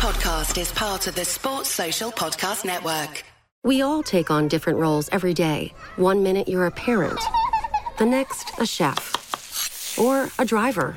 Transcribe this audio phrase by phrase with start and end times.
[0.00, 3.22] podcast is part of the Sports Social Podcast Network.
[3.62, 5.74] We all take on different roles every day.
[5.96, 7.20] One minute you're a parent,
[7.98, 10.96] the next, a chef, or a driver.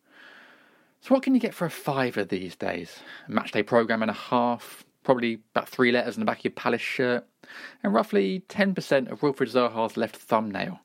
[1.01, 2.99] So, what can you get for a fiver these days?
[3.27, 6.51] A matchday programme and a half, probably about three letters in the back of your
[6.51, 7.25] Palace shirt,
[7.81, 10.79] and roughly 10% of Wilfried Zaha's left thumbnail.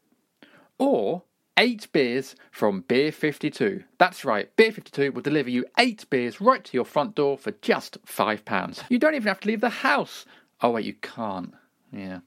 [0.79, 1.25] Or
[1.59, 3.84] eight beers from Beer 52.
[3.98, 7.51] That's right, Beer 52 will deliver you eight beers right to your front door for
[7.61, 8.84] just £5.
[8.89, 10.25] You don't even have to leave the house.
[10.62, 11.53] Oh, wait, you can't.
[11.92, 12.20] Yeah.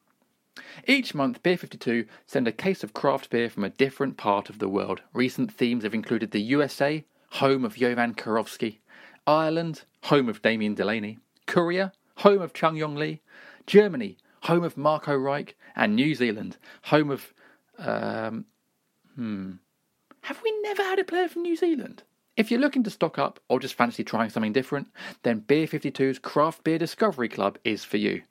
[0.88, 4.60] Each month, Beer 52 send a case of craft beer from a different part of
[4.60, 5.02] the world.
[5.12, 8.78] Recent themes have included the USA, home of Jovan Kirovski,
[9.26, 13.22] Ireland, home of Damien Delaney, Korea, home of Chung Yong Lee,
[13.68, 17.34] Germany, home of Marco Reich, and New Zealand, home of.
[17.78, 18.46] Um,
[19.16, 19.52] hmm.
[20.22, 22.04] Have we never had a player from New Zealand?
[22.36, 24.88] If you're looking to stock up or just fancy trying something different,
[25.24, 28.22] then Beer 52's Craft Beer Discovery Club is for you.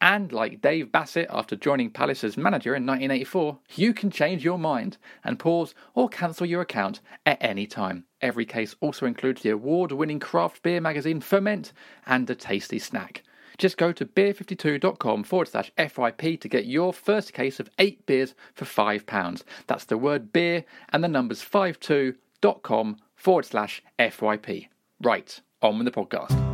[0.00, 4.58] And like Dave Bassett after joining Palace as manager in 1984, you can change your
[4.58, 8.04] mind and pause or cancel your account at any time.
[8.20, 11.72] Every case also includes the award winning craft beer magazine Ferment
[12.06, 13.22] and a tasty snack.
[13.58, 18.34] Just go to beer52.com forward slash FYP to get your first case of eight beers
[18.54, 19.42] for £5.
[19.66, 24.68] That's the word beer and the numbers 52.com forward slash FYP.
[25.02, 26.45] Right, on with the podcast.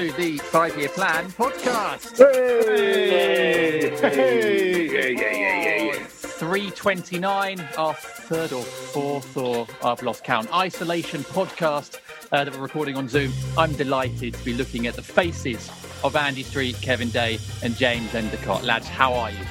[0.00, 2.16] To the Five Year Plan podcast.
[2.16, 3.90] Hey!
[4.00, 4.86] Hey!
[4.86, 6.04] Yeah, yeah, yeah, yeah, yeah.
[6.06, 11.98] 329, our third or fourth, or I've lost count, isolation podcast
[12.32, 13.30] uh, that we're recording on Zoom.
[13.58, 15.70] I'm delighted to be looking at the faces
[16.02, 18.64] of Andy Street, Kevin Day, and James Endicott.
[18.64, 19.44] Lads, how are you?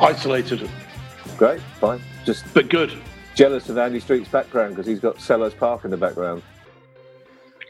[0.00, 0.70] Isolated,
[1.36, 2.00] Great, fine.
[2.24, 2.94] Just but good.
[3.34, 6.42] jealous of Andy Street's background because he's got Selhurst Park in the background.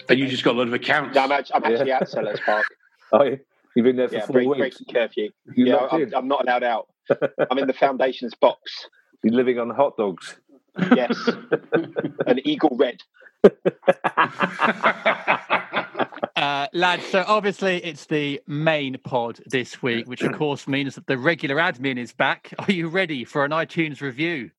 [0.09, 1.15] And you just got a lot of accounts.
[1.15, 2.65] No, I'm actually, I'm actually at Selhurst Park.
[3.15, 3.37] Oh, yeah.
[3.77, 4.59] you've been there for Yeah, four break, weeks.
[4.79, 5.31] breaking curfew.
[5.55, 6.15] You yeah, locked I'm.
[6.15, 6.89] I'm not allowed out.
[7.51, 8.87] I'm in the foundation's box.
[9.23, 10.37] You're living on hot dogs.
[10.97, 11.29] Yes,
[12.27, 12.97] an eagle red.
[16.35, 21.07] Uh, lads, so obviously it's the main pod this week, which of course means that
[21.07, 22.55] the regular admin is back.
[22.59, 24.51] Are you ready for an iTunes review?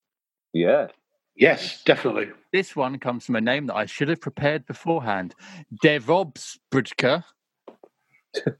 [0.53, 0.87] Yeah.
[1.35, 2.29] Yes, definitely.
[2.51, 5.35] This one comes from a name that I should have prepared beforehand.
[5.83, 7.23] Devobsbrudka.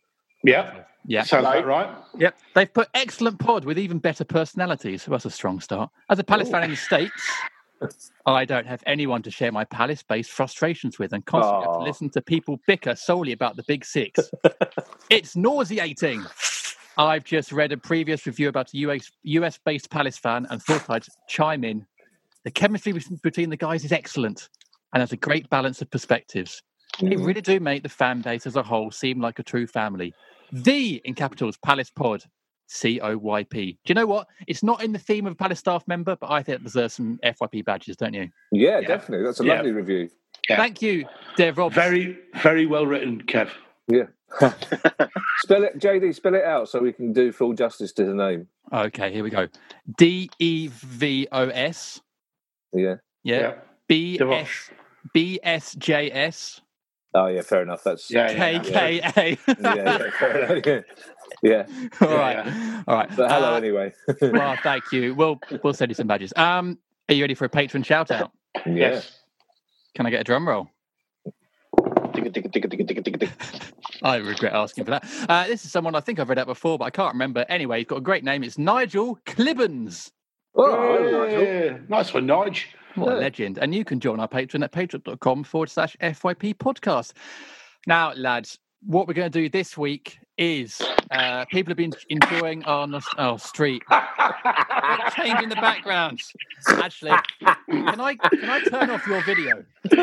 [0.46, 1.24] Yeah, Yeah.
[1.24, 1.58] sounds Hello.
[1.60, 1.98] about right.
[2.20, 2.38] Yep.
[2.54, 5.04] They've put excellent pod with even better personalities.
[5.04, 5.90] So that's a strong start.
[6.10, 7.14] As a Palace fan in the States,
[8.26, 11.84] I don't have anyone to share my Palace based frustrations with and constantly have to
[11.84, 14.20] listen to people bicker solely about the big six.
[15.10, 16.22] it's nauseating.
[16.98, 20.90] I've just read a previous review about a US, US based Palace fan and thought
[20.90, 21.86] I'd chime in.
[22.44, 24.50] The chemistry between the guys is excellent
[24.94, 26.62] and has a great balance of perspectives.
[27.00, 27.24] It mm-hmm.
[27.24, 30.14] really do make the fan base as a whole seem like a true family.
[30.52, 32.24] The in capitals Palace Pod,
[32.68, 33.72] C O Y P.
[33.84, 34.28] Do you know what?
[34.48, 36.94] It's not in the theme of a Palace staff member, but I think it deserves
[36.94, 38.30] some FYP badges, don't you?
[38.52, 38.88] Yeah, Yeah.
[38.88, 39.26] definitely.
[39.26, 39.56] That's a Yeah.
[39.56, 40.10] lovely review.
[40.50, 40.58] Yeah.
[40.58, 41.06] Thank you,
[41.38, 41.74] Dev Rob.
[41.74, 43.50] Very, very well written, Kev.
[43.88, 44.08] Yeah.
[45.40, 48.48] spell it, JD, spell it out so we can do full justice to the name.
[48.72, 49.48] Okay, here we go.
[49.98, 52.02] D E V O S.
[52.74, 52.96] Yeah.
[53.24, 53.54] Yeah.
[53.88, 54.42] B Devos.
[54.42, 54.70] S
[55.14, 56.62] B S J S
[57.16, 57.84] Oh, yeah, fair enough.
[57.84, 58.10] That's.
[58.10, 59.54] Yeah, K yeah, K A.
[59.62, 60.66] Yeah, yeah, fair enough.
[61.44, 61.66] Yeah.
[61.68, 61.88] yeah.
[62.02, 62.84] All Yeah, right.
[62.88, 63.10] All right.
[63.16, 63.94] But hello, Uh, anyway.
[64.22, 65.14] well, thank you.
[65.14, 66.34] We'll we'll send you some badges.
[66.36, 66.80] Um,
[67.10, 68.32] are you ready for a patron shout out?
[68.66, 69.20] Yes.
[69.96, 70.70] Can I get a drum roll?
[74.02, 75.06] I regret asking for that.
[75.30, 77.46] Uh, this is someone I think I've read out before, but I can't remember.
[77.48, 78.44] Anyway, he's got a great name.
[78.44, 80.12] It's Nigel Clibbens.
[80.56, 81.28] Oh.
[81.28, 82.66] Yeah, Nice one, Nige.
[82.96, 83.58] What a legend.
[83.58, 87.14] And you can join our patron at patreon.com forward slash FYP podcast.
[87.88, 92.64] Now, lads, what we're going to do this week is uh, people have been enjoying
[92.66, 93.82] our nos- oh, street
[95.16, 96.34] changing the backgrounds.
[96.68, 97.12] Actually,
[97.70, 99.64] can I can I turn off your video?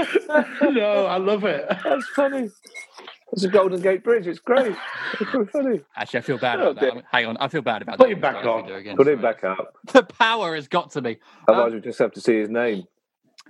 [0.70, 1.66] no, I love it.
[1.84, 2.50] That's funny.
[3.32, 4.26] It's a Golden Gate Bridge.
[4.26, 4.74] It's great.
[5.20, 5.80] It's very funny.
[5.96, 7.04] Actually, I feel bad Oh, about that.
[7.12, 8.12] Hang on, I feel bad about Put that.
[8.12, 8.66] it back on.
[8.66, 8.96] do it again.
[8.96, 9.74] Put him back up.
[9.92, 11.18] The power has got to me.
[11.48, 12.84] Otherwise, we just have to see his name.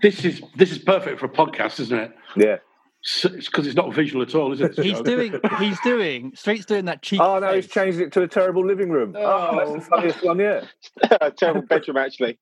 [0.02, 2.12] This is this is perfect for a podcast, isn't it?
[2.36, 2.56] Yeah.
[3.02, 4.78] So, it's because it's not visual at all, is it?
[4.78, 5.34] He's doing.
[5.58, 6.32] He's doing.
[6.34, 7.20] Street's doing that cheap.
[7.20, 9.14] Oh no, he's changed it to a terrible living room.
[9.16, 10.64] Oh, oh that's the funniest one yet.
[11.20, 12.38] a Terrible bedroom, actually.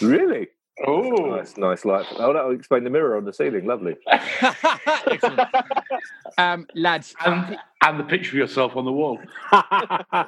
[0.00, 0.48] Really?
[0.86, 2.06] Oh, Nice, nice light.
[2.16, 3.66] Oh, that'll explain the mirror on the ceiling.
[3.66, 3.96] Lovely.
[6.38, 9.18] Um, lads, and, and the picture of yourself on the wall.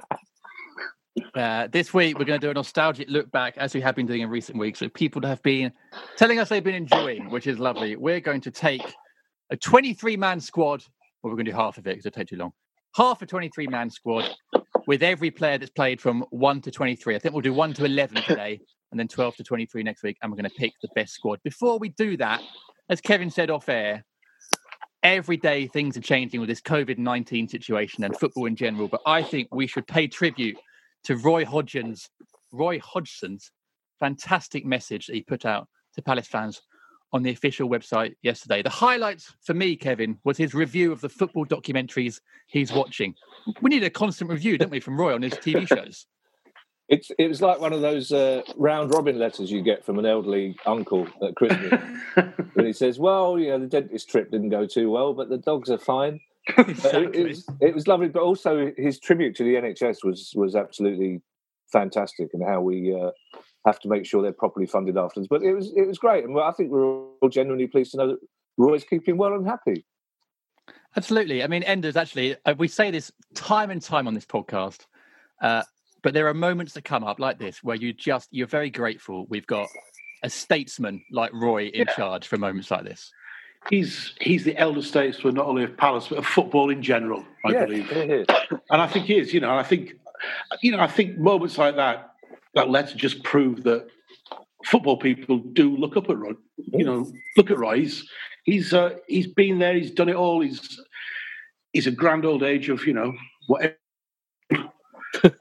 [1.34, 4.06] Uh, this week, we're going to do a nostalgic look back, as we have been
[4.06, 5.72] doing in recent weeks, with people that have been
[6.16, 7.96] telling us they've been enjoying, which is lovely.
[7.96, 8.82] We're going to take
[9.50, 10.84] a 23 man squad,
[11.22, 12.52] well, we're going to do half of it because it'll take too long.
[12.94, 14.30] Half a 23 man squad
[14.86, 17.16] with every player that's played from 1 to 23.
[17.16, 20.16] I think we'll do 1 to 11 today and then 12 to 23 next week,
[20.22, 21.40] and we're going to pick the best squad.
[21.42, 22.42] Before we do that,
[22.88, 24.04] as Kevin said off air,
[25.02, 29.00] every day things are changing with this COVID 19 situation and football in general, but
[29.06, 30.56] I think we should pay tribute
[31.04, 32.08] to Roy Hodgson's
[32.52, 33.50] Roy Hodgson's
[34.00, 36.62] fantastic message that he put out to Palace fans
[37.12, 38.62] on the official website yesterday.
[38.62, 43.14] The highlights for me, Kevin, was his review of the football documentaries he's watching.
[43.62, 46.06] We need a constant review, don't we, from Roy on his TV shows?
[46.88, 50.06] It's it was like one of those uh, round robin letters you get from an
[50.06, 51.80] elderly uncle at Christmas.
[52.54, 55.38] when he says, "Well, you know, the dentist trip didn't go too well, but the
[55.38, 56.20] dogs are fine."
[56.56, 57.20] But It, exactly.
[57.20, 61.20] it was, it was lovely, but also his tribute to the NHS was was absolutely
[61.70, 63.10] fantastic, and how we uh,
[63.66, 65.28] have to make sure they're properly funded afterwards.
[65.28, 68.06] But it was it was great, and I think we're all genuinely pleased to know
[68.08, 68.18] that
[68.56, 69.84] Roy's keeping well and happy.
[70.96, 71.42] Absolutely.
[71.42, 74.86] I mean, Enders, actually, uh, we say this time and time on this podcast,
[75.42, 75.62] uh,
[76.02, 79.26] but there are moments that come up like this where you just, you're very grateful
[79.28, 79.68] we've got
[80.22, 81.94] a statesman like Roy in Yeah.
[81.94, 83.12] charge for moments like this.
[83.70, 87.24] he's he's the elder statesman not only of Palace but of football in general.
[87.44, 87.90] I yeah, believe.
[87.92, 88.58] yeah, yeah.
[88.70, 89.32] and I think he is.
[89.34, 89.92] You know, I think,
[90.62, 92.10] you know, I think moments like that,
[92.54, 93.86] that letter just prove that
[94.64, 96.32] football people do look up at Roy.
[96.56, 97.78] You know, look at Roy.
[97.80, 98.08] He's
[98.44, 99.74] he's uh, he's been there.
[99.74, 100.40] He's done it all.
[100.40, 100.80] He's
[101.72, 103.12] he's a grand old age of you know
[103.46, 103.76] whatever.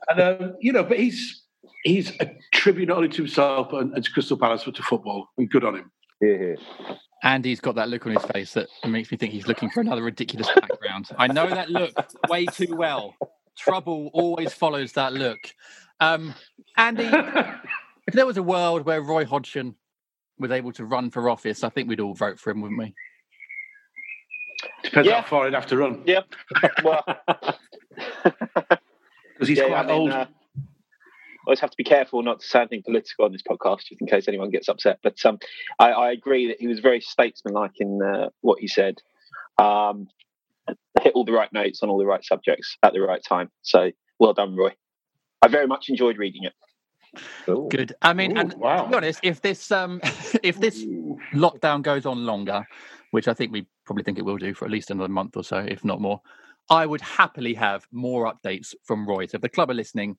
[0.09, 1.43] And um, you know, but he's
[1.83, 5.27] he's a tribute not only to himself and, and to Crystal Palace but to football.
[5.37, 5.91] And good on him.
[6.19, 6.97] Here, here.
[7.23, 9.81] And he's got that look on his face that makes me think he's looking for
[9.81, 11.07] another ridiculous background.
[11.17, 11.91] I know that look
[12.29, 13.15] way too well.
[13.57, 15.39] Trouble always follows that look.
[15.99, 16.35] Um,
[16.77, 17.09] Andy,
[18.07, 19.73] if there was a world where Roy Hodgson
[20.37, 22.93] was able to run for office, I think we'd all vote for him, wouldn't we?
[24.83, 25.21] Depends Yeah.
[25.21, 26.21] how far he'd have to run Yeah.
[26.83, 27.03] Well,
[29.37, 30.11] because he's yeah, quite I mean, old.
[30.11, 30.25] uh,
[31.45, 34.07] always have to be careful not to say anything political on this podcast, just in
[34.07, 34.99] case anyone gets upset.
[35.01, 35.39] But um,
[35.79, 38.95] I, I agree that he was very statesmanlike in uh, what he said.
[39.57, 40.07] Um,
[41.01, 43.49] hit all the right notes on all the right subjects at the right time.
[43.61, 44.71] So well done, Roy.
[45.41, 46.53] I very much enjoyed reading it.
[47.47, 47.67] Ooh.
[47.71, 47.93] Good.
[48.01, 48.83] I mean, Ooh, and wow.
[48.83, 50.01] to be honest, if this um,
[50.43, 50.83] if this
[51.33, 52.67] lockdown goes on longer,
[53.11, 55.43] which I think we probably think it will do for at least another month or
[55.43, 56.21] so, if not more,
[56.69, 59.25] I would happily have more updates from Roy.
[59.27, 60.17] So if the club are listening,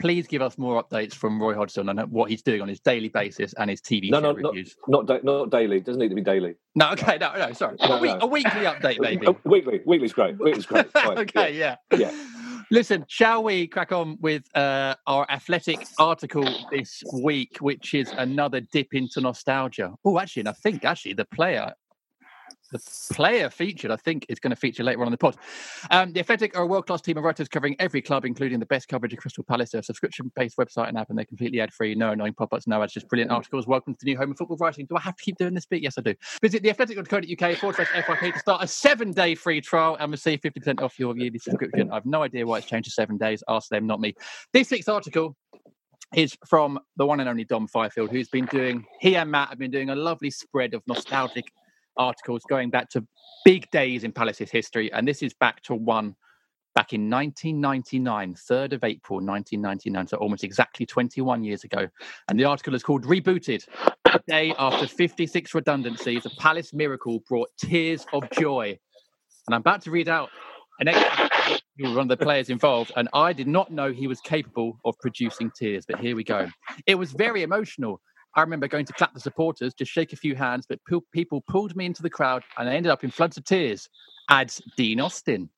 [0.00, 3.08] please give us more updates from Roy Hodgson and what he's doing on his daily
[3.08, 4.76] basis and his TV No, no, not, reviews.
[4.88, 5.76] not da- not daily.
[5.76, 6.54] It doesn't need to be daily.
[6.74, 9.26] No, okay, no, no, sorry, No, a, week, a weekly update, maybe.
[9.44, 9.80] Weekly.
[9.86, 10.38] Weekly's great.
[10.40, 10.90] Weekly's great.
[10.92, 11.76] Fine, okay, yeah.
[11.92, 11.98] yeah.
[11.98, 12.26] Yeah.
[12.70, 18.60] Listen, shall we crack on with uh, our athletic article this week, which is another
[18.72, 19.92] dip into nostalgia?
[20.04, 21.74] Oh, actually, and I think actually the player,
[22.72, 22.80] the
[23.12, 25.36] player featured, I think, is going to feature later on in the pod.
[25.90, 28.66] Um, the Athletic are a world class team of writers covering every club, including the
[28.66, 29.70] best coverage of Crystal Palace.
[29.70, 31.94] They're a subscription based website and app, and they're completely ad free.
[31.94, 33.66] No annoying pop ups, no ads, just brilliant articles.
[33.66, 34.86] Welcome to the new home of football writing.
[34.86, 35.82] Do I have to keep doing this bit?
[35.82, 36.14] Yes, I do.
[36.42, 40.82] Visit theathletic.co.uk forward slash FYP to start a seven day free trial and receive 50%
[40.82, 41.90] off your yearly subscription.
[41.92, 43.42] I've no idea why it's changed to seven days.
[43.48, 44.14] Ask them, not me.
[44.52, 45.36] This week's article
[46.14, 49.58] is from the one and only Dom Fifield, who's been doing, he and Matt have
[49.58, 51.44] been doing a lovely spread of nostalgic
[51.96, 53.06] articles going back to
[53.44, 54.92] big days in Palace's history.
[54.92, 56.16] And this is back to one
[56.74, 61.88] back in 1999, 3rd of April 1999, so almost exactly 21 years ago.
[62.28, 63.66] And the article is called Rebooted.
[64.06, 68.78] A day after 56 redundancies, a Palace miracle brought tears of joy.
[69.46, 70.30] And I'm about to read out
[70.80, 70.88] an
[71.78, 74.98] from one of the players involved, and I did not know he was capable of
[75.00, 75.84] producing tears.
[75.86, 76.48] But here we go.
[76.86, 78.00] It was very emotional.
[78.36, 80.80] I remember going to clap the supporters, just shake a few hands, but
[81.12, 83.88] people pulled me into the crowd, and I ended up in floods of tears.
[84.28, 85.50] Adds Dean Austin.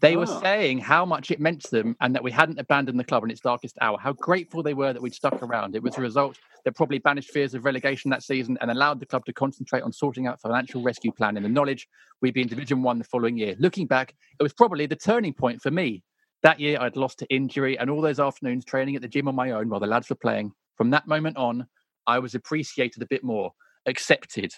[0.00, 0.20] They oh.
[0.20, 3.24] were saying how much it meant to them and that we hadn't abandoned the club
[3.24, 5.74] in its darkest hour, how grateful they were that we'd stuck around.
[5.74, 9.06] It was a result that probably banished fears of relegation that season and allowed the
[9.06, 11.88] club to concentrate on sorting out financial rescue plan in the knowledge
[12.20, 13.56] we'd be in Division One the following year.
[13.58, 16.02] Looking back, it was probably the turning point for me.
[16.42, 19.34] That year, I'd lost to injury and all those afternoons training at the gym on
[19.34, 20.52] my own while the lads were playing.
[20.76, 21.66] From that moment on,
[22.06, 23.52] I was appreciated a bit more,
[23.86, 24.52] accepted,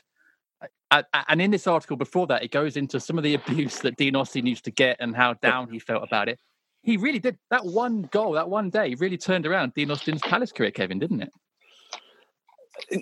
[0.90, 4.16] and in this article before that, it goes into some of the abuse that Dean
[4.16, 6.40] Austin used to get and how down he felt about it.
[6.82, 10.52] He really did that one goal, that one day, really turned around Dean Austin's Palace
[10.52, 11.32] career, Kevin, didn't it?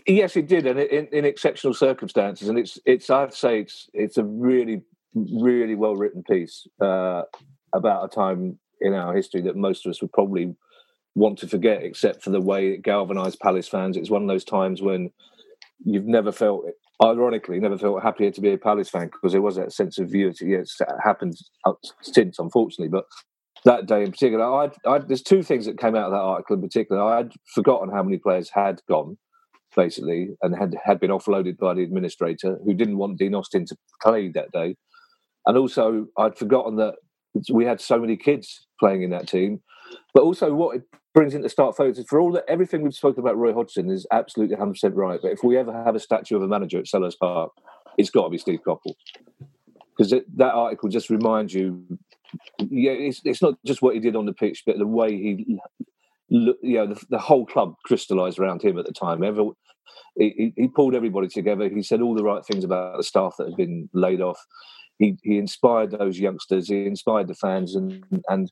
[0.07, 2.49] Yes, it did, and in, in exceptional circumstances.
[2.49, 4.81] And it's it's I'd say it's it's a really
[5.15, 7.23] really well written piece uh,
[7.75, 10.55] about a time in our history that most of us would probably
[11.17, 13.97] want to forget, except for the way it galvanised Palace fans.
[13.97, 15.11] It's one of those times when
[15.85, 16.67] you've never felt
[17.03, 20.15] ironically, never felt happier to be a Palace fan because there was that sense of
[20.15, 20.47] unity.
[20.47, 23.07] Yeah, it's uh, happened uh, since, unfortunately, but
[23.65, 26.57] that day in particular, I'd, I'd, there's two things that came out of that article
[26.57, 27.03] in particular.
[27.03, 29.17] I'd forgotten how many players had gone,
[29.75, 33.77] basically, and had, had been offloaded by the administrator who didn't want Dean Austin to
[34.03, 34.77] play that day.
[35.47, 36.95] And also, I'd forgotten that
[37.51, 39.63] we had so many kids playing in that team.
[40.15, 40.83] But also, what it
[41.17, 44.55] brings into start photos for all that everything we've spoken about Roy Hodgson is absolutely
[44.55, 45.19] 100% right.
[45.21, 47.53] But if we ever have a statue of a manager at Selhurst Park,
[47.97, 48.93] it's got to be Steve Coppell.
[49.97, 51.83] Because that article just reminds you,
[52.59, 55.59] yeah, it's, it's not just what he did on the pitch, but the way he,
[56.29, 59.25] you know, the, the whole club crystallised around him at the time.
[59.25, 59.49] Every,
[60.19, 61.67] he, he pulled everybody together.
[61.67, 64.45] He said all the right things about the staff that had been laid off.
[64.99, 66.69] He, he inspired those youngsters.
[66.69, 68.51] He inspired the fans, and and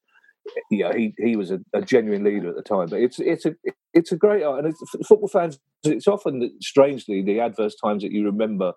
[0.71, 2.89] yeah, he he was a, a, genuine leader at the time.
[2.89, 3.55] But it's it's a
[3.93, 4.75] it's a great art, and
[5.07, 5.59] football fans.
[5.85, 8.73] It's often strangely the adverse times that you remember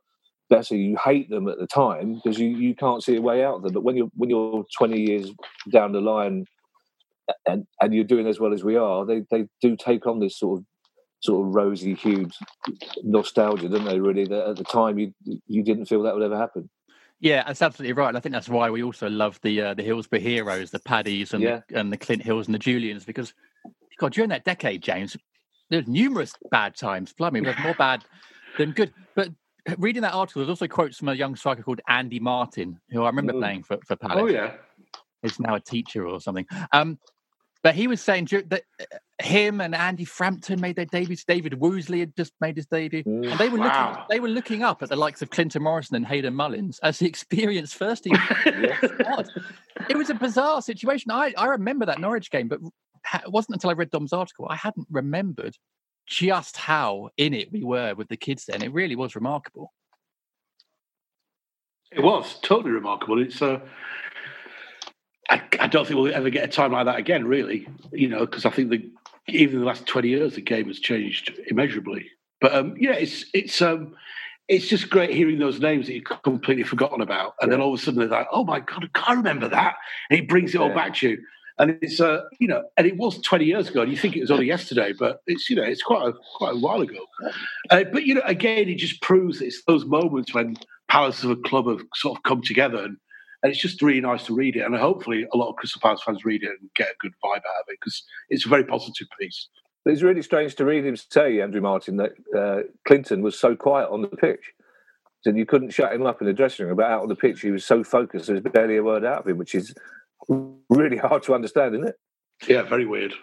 [0.50, 0.76] better.
[0.76, 3.64] You hate them at the time because you, you can't see a way out of
[3.64, 3.74] them.
[3.74, 5.32] But when you're when you're 20 years
[5.72, 6.46] down the line,
[7.46, 10.38] and and you're doing as well as we are, they they do take on this
[10.38, 10.66] sort of
[11.22, 12.32] sort of rosy hued
[13.04, 14.00] nostalgia, don't they?
[14.00, 15.14] Really, that at the time you
[15.48, 16.70] you didn't feel that would ever happen.
[17.20, 18.10] Yeah, that's absolutely right.
[18.10, 21.34] And I think that's why we also love the uh, the Hillsborough heroes, the Paddies
[21.34, 21.62] and yeah.
[21.70, 23.34] the, and the Clint Hills and the Julians, because
[23.98, 25.18] God, during that decade, James,
[25.70, 27.14] there's numerous bad times.
[27.14, 28.06] Blimey, there's more bad
[28.58, 28.94] than good.
[29.16, 29.30] But
[29.80, 33.08] reading that article, there's also quotes from a young striker called Andy Martin, who I
[33.08, 33.40] remember mm.
[33.40, 34.18] playing for for Palace.
[34.20, 34.54] Oh yeah,
[35.24, 36.46] he's now a teacher or something.
[36.72, 37.00] Um,
[37.68, 38.86] but he was saying that uh,
[39.22, 41.26] him and Andy Frampton made their debuts.
[41.26, 43.90] David Woozley had just made his debut, mm, and they were wow.
[43.90, 44.04] looking.
[44.10, 47.08] They were looking up at the likes of Clinton Morrison and Hayden Mullins as the
[47.14, 48.14] experienced first team.
[48.46, 51.12] it was a bizarre situation.
[51.12, 52.62] I I remember that Norwich game, but
[53.16, 55.58] it wasn't until I read Dom's article I hadn't remembered
[56.06, 58.46] just how in it we were with the kids.
[58.46, 59.74] Then it really was remarkable.
[61.92, 63.22] It was totally remarkable.
[63.22, 63.60] It's uh,
[65.30, 67.68] I, I, don't think we'll ever get a time like that again, really.
[67.92, 68.90] You know, because I think the
[69.28, 72.10] even in the last twenty years, the game has changed immeasurably.
[72.40, 73.96] But um, yeah, it's it's um,
[74.48, 77.58] it's just great hearing those names that you've completely forgotten about, and yeah.
[77.58, 79.76] then all of a sudden they're like, "Oh my god, I can't remember that,"
[80.10, 81.18] and he brings it all back to you.
[81.60, 84.22] And it's uh, you know, and it was twenty years ago, and you think it
[84.22, 87.06] was only yesterday, but it's you know, it's quite a quite a while ago.
[87.70, 90.56] Uh, but you know, again, it just proves it's those moments when
[90.88, 92.98] Palace of a club have sort of come together and
[93.44, 94.62] and it's just really nice to read it.
[94.62, 97.38] And hopefully, a lot of Crystal Palace fans read it and get a good vibe
[97.38, 99.50] out of it because it's a very positive piece.
[99.86, 103.90] It's really strange to read him say, Andrew Martin, that uh, Clinton was so quiet
[103.90, 104.52] on the pitch.
[105.26, 107.42] And you couldn't shut him up in the dressing room, but out on the pitch,
[107.42, 109.74] he was so focused, there was barely a word out of him, which is
[110.70, 111.96] really hard to understand, isn't it?
[112.48, 113.14] Yeah, very weird.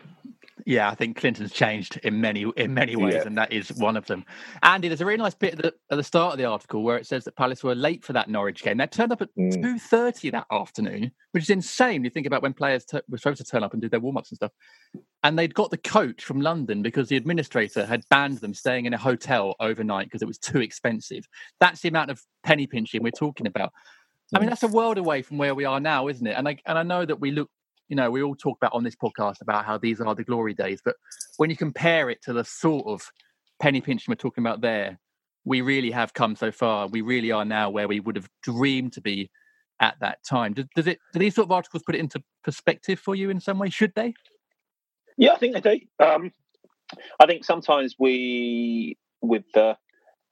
[0.66, 3.26] Yeah, I think Clinton's changed in many in many ways, yeah.
[3.26, 4.24] and that is one of them.
[4.62, 6.96] Andy, there's a really nice bit at the, at the, start of the article where
[6.96, 8.78] it says that Palace were late for that Norwich game.
[8.78, 9.52] They turned up at mm.
[9.52, 12.02] two thirty that afternoon, which is insane.
[12.02, 14.16] You think about when players t- were supposed to turn up and do their warm
[14.16, 14.52] ups and stuff,
[15.22, 18.94] and they'd got the coach from London because the administrator had banned them staying in
[18.94, 21.28] a hotel overnight because it was too expensive.
[21.60, 23.72] That's the amount of penny pinching we're talking about.
[24.34, 24.50] I mean, mm.
[24.52, 26.36] that's a world away from where we are now, isn't it?
[26.38, 27.50] And I and I know that we look
[27.94, 30.52] you know, we all talk about on this podcast about how these are the glory
[30.52, 30.96] days, but
[31.36, 33.08] when you compare it to the sort of
[33.62, 34.98] penny pinching we're talking about there,
[35.44, 36.88] we really have come so far.
[36.88, 39.30] We really are now where we would have dreamed to be
[39.78, 40.54] at that time.
[40.54, 40.98] Does, does it?
[41.12, 43.70] Do these sort of articles put it into perspective for you in some way?
[43.70, 44.12] Should they?
[45.16, 46.04] Yeah, I think they do.
[46.04, 46.32] Um,
[47.20, 49.76] I think sometimes we, with the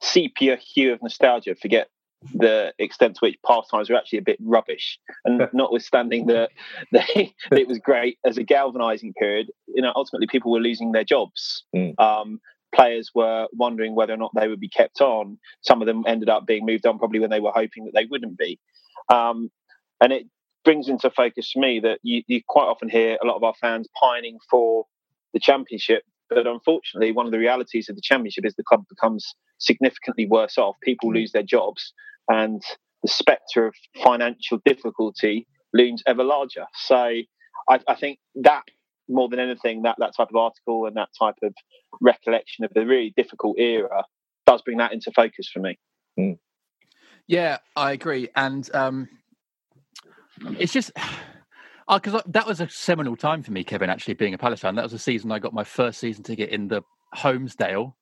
[0.01, 1.87] sepia hue of nostalgia, forget
[2.33, 4.99] the extent to which pastimes were actually a bit rubbish.
[5.25, 6.51] And notwithstanding that,
[6.91, 11.63] it was great as a galvanizing period, you know, ultimately people were losing their jobs.
[11.75, 11.99] Mm.
[11.99, 12.39] Um,
[12.73, 15.37] players were wondering whether or not they would be kept on.
[15.61, 18.05] Some of them ended up being moved on probably when they were hoping that they
[18.09, 18.59] wouldn't be.
[19.09, 19.51] Um,
[20.01, 20.25] and it
[20.65, 23.53] brings into focus for me that you, you quite often hear a lot of our
[23.59, 24.85] fans pining for
[25.33, 26.03] the championship.
[26.29, 30.57] But unfortunately, one of the realities of the championship is the club becomes significantly worse
[30.57, 30.75] off.
[30.81, 31.93] People lose their jobs,
[32.29, 32.61] and
[33.01, 36.65] the spectre of financial difficulty looms ever larger.
[36.73, 38.63] So I, I think that
[39.09, 41.53] more than anything, that, that type of article and that type of
[42.01, 44.03] recollection of the really difficult era
[44.45, 45.77] does bring that into focus for me.
[46.19, 46.37] Mm.
[47.27, 48.29] Yeah, I agree.
[48.35, 49.09] And um,
[50.59, 50.91] it's just
[51.91, 53.89] because uh, that was a seminal time for me, Kevin.
[53.89, 56.49] Actually, being a Palace fan, that was the season I got my first season ticket
[56.49, 56.81] in the
[57.15, 57.93] Holmesdale,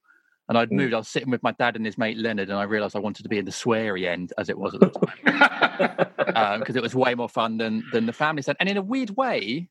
[0.50, 0.74] and I'd mm.
[0.74, 0.94] moved.
[0.94, 3.24] I was sitting with my dad and his mate Leonard, and I realised I wanted
[3.24, 6.82] to be in the sweary end, as it was at the time, because um, it
[6.82, 8.58] was way more fun than than the family side.
[8.60, 9.70] And in a weird way,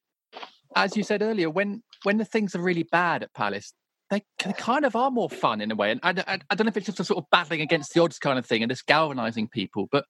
[0.77, 3.73] as you said earlier, when when the things are really bad at Palace,
[4.11, 5.91] they, they kind of are more fun in a way.
[5.91, 8.03] And I, I, I, don't know if it's just a sort of battling against the
[8.03, 10.05] odds kind of thing and just galvanizing people, but.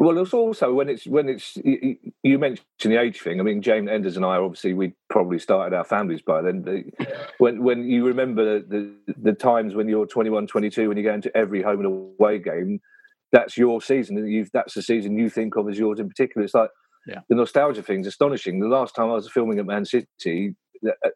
[0.00, 3.40] Well, it's also when it's when it's you, you mentioned the age thing.
[3.40, 6.92] I mean, James Enders and I obviously we probably started our families by then.
[7.38, 11.36] When when you remember the the times when you're 21, 22, when you go into
[11.36, 12.80] every home and away game,
[13.32, 14.16] that's your season.
[14.18, 16.44] and You that's the season you think of as yours in particular.
[16.44, 16.70] It's like
[17.04, 17.22] yeah.
[17.28, 18.60] the nostalgia thing's astonishing.
[18.60, 20.54] The last time I was filming at Man City,
[20.86, 21.08] uh,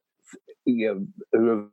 [0.65, 1.71] you know, who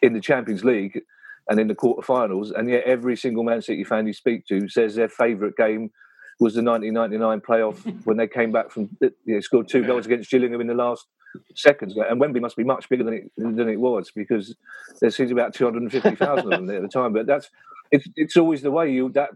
[0.00, 1.02] in the Champions League
[1.50, 4.94] and in the quarterfinals, and yet every single Man City fan you speak to says
[4.94, 5.90] their favourite game
[6.38, 10.30] was the 1999 playoff when they came back from you know, scored two goals against
[10.30, 11.06] Gillingham in the last
[11.54, 11.94] seconds.
[11.96, 14.54] And Wembley must be much bigger than it than it was because
[15.00, 17.12] there seems about 250,000 of them there at the time.
[17.12, 17.50] But that's
[17.90, 19.30] it's it's always the way you that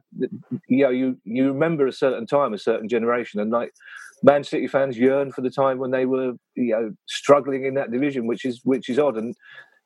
[0.68, 3.74] you know you you remember a certain time, a certain generation, and like
[4.22, 7.90] Man City fans yearn for the time when they were you know struggling in that
[7.90, 9.34] division, which is which is odd and.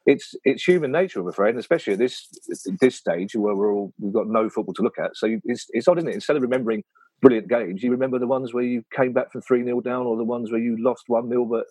[0.08, 2.28] It's it's human nature, I'm afraid, and especially at this
[2.80, 5.14] this stage where we're all we've got no football to look at.
[5.14, 6.14] So it's it's odd, isn't it?
[6.14, 6.82] Instead of remembering
[7.20, 10.16] brilliant games, you remember the ones where you came back from three 0 down, or
[10.16, 11.66] the ones where you lost one 0 but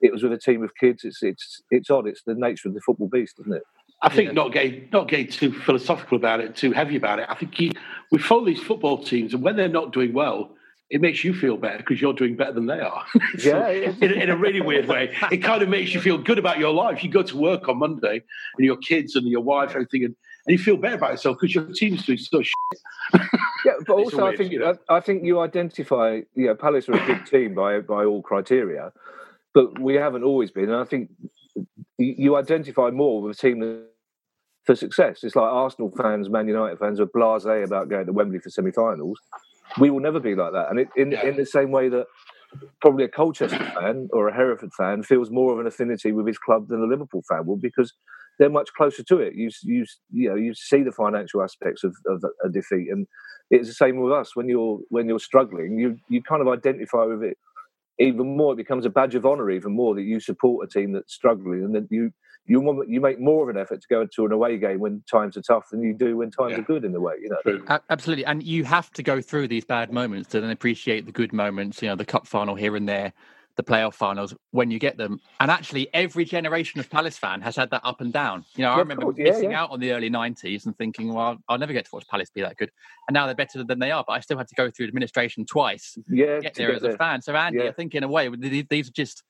[0.00, 1.04] it was with a team of kids.
[1.04, 2.06] It's it's it's odd.
[2.06, 3.64] It's the nature of the football beast, isn't it?
[4.00, 4.32] I think yeah.
[4.32, 7.26] not getting not getting too philosophical about it, too heavy about it.
[7.28, 7.72] I think you,
[8.10, 10.54] we follow these football teams, and when they're not doing well,
[10.94, 13.04] it makes you feel better because you're doing better than they are.
[13.38, 13.68] so yeah,
[14.00, 16.72] in, in, a really weird way, it kind of makes you feel good about your
[16.72, 17.02] life.
[17.02, 18.22] You go to work on Monday,
[18.56, 20.14] and your kids and your wife, everything, and,
[20.46, 22.54] and you feel better about yourself because your team's doing so shit.
[23.64, 24.76] yeah, but also I think you know?
[24.88, 26.20] I, I think you identify.
[26.36, 28.92] Yeah, Palace are a good team by by all criteria,
[29.52, 30.70] but we haven't always been.
[30.70, 31.10] And I think
[31.98, 33.82] you identify more with a team
[34.64, 35.24] for success.
[35.24, 39.18] It's like Arsenal fans, Man United fans are blasé about going to Wembley for semi-finals.
[39.78, 40.70] We will never be like that.
[40.70, 41.26] And it, in yeah.
[41.26, 42.06] in the same way that
[42.80, 46.38] probably a Colchester fan or a Hereford fan feels more of an affinity with his
[46.38, 47.92] club than a Liverpool fan will because
[48.38, 49.34] they're much closer to it.
[49.34, 53.06] You you you know you see the financial aspects of, of a defeat, and
[53.50, 54.34] it's the same with us.
[54.34, 57.38] When you're when you're struggling, you you kind of identify with it
[57.98, 58.52] even more.
[58.52, 61.64] It becomes a badge of honour even more that you support a team that's struggling,
[61.64, 62.12] and that you
[62.46, 65.36] you you make more of an effort to go into an away game when times
[65.36, 66.58] are tough than you do when times yeah.
[66.58, 67.14] are good in the way.
[67.20, 71.06] You know, absolutely, and you have to go through these bad moments to then appreciate
[71.06, 71.80] the good moments.
[71.82, 73.12] You know, the cup final here and there,
[73.56, 75.20] the playoff finals when you get them.
[75.40, 78.44] And actually, every generation of Palace fan has had that up and down.
[78.56, 79.62] You know, I remember yeah, missing yeah.
[79.62, 82.42] out on the early '90s and thinking, well, I'll never get to watch Palace be
[82.42, 82.70] that good.
[83.08, 85.44] And now they're better than they are, but I still had to go through administration
[85.44, 85.96] twice.
[86.08, 86.94] Yeah, get there get as there.
[86.94, 87.22] a fan.
[87.22, 89.22] So Andy, I think in a way, these are just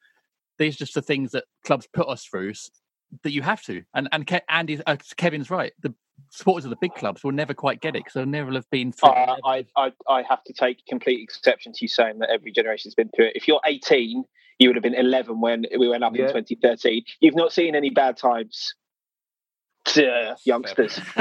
[0.58, 2.54] these are just the things that clubs put us through
[3.22, 3.82] that you have to.
[3.94, 5.72] And and Ke- Andy, uh, Kevin's right.
[5.80, 5.94] The
[6.30, 8.92] supporters of the big clubs will never quite get it because they'll never have been
[8.92, 9.10] through.
[9.10, 12.94] Uh, I, I I have to take complete exception to you saying that every generation's
[12.94, 13.32] been through it.
[13.36, 14.24] If you're 18,
[14.58, 16.22] you would have been 11 when we went up yeah.
[16.22, 17.04] in 2013.
[17.20, 18.74] You've not seen any bad times.
[19.88, 20.98] To youngsters.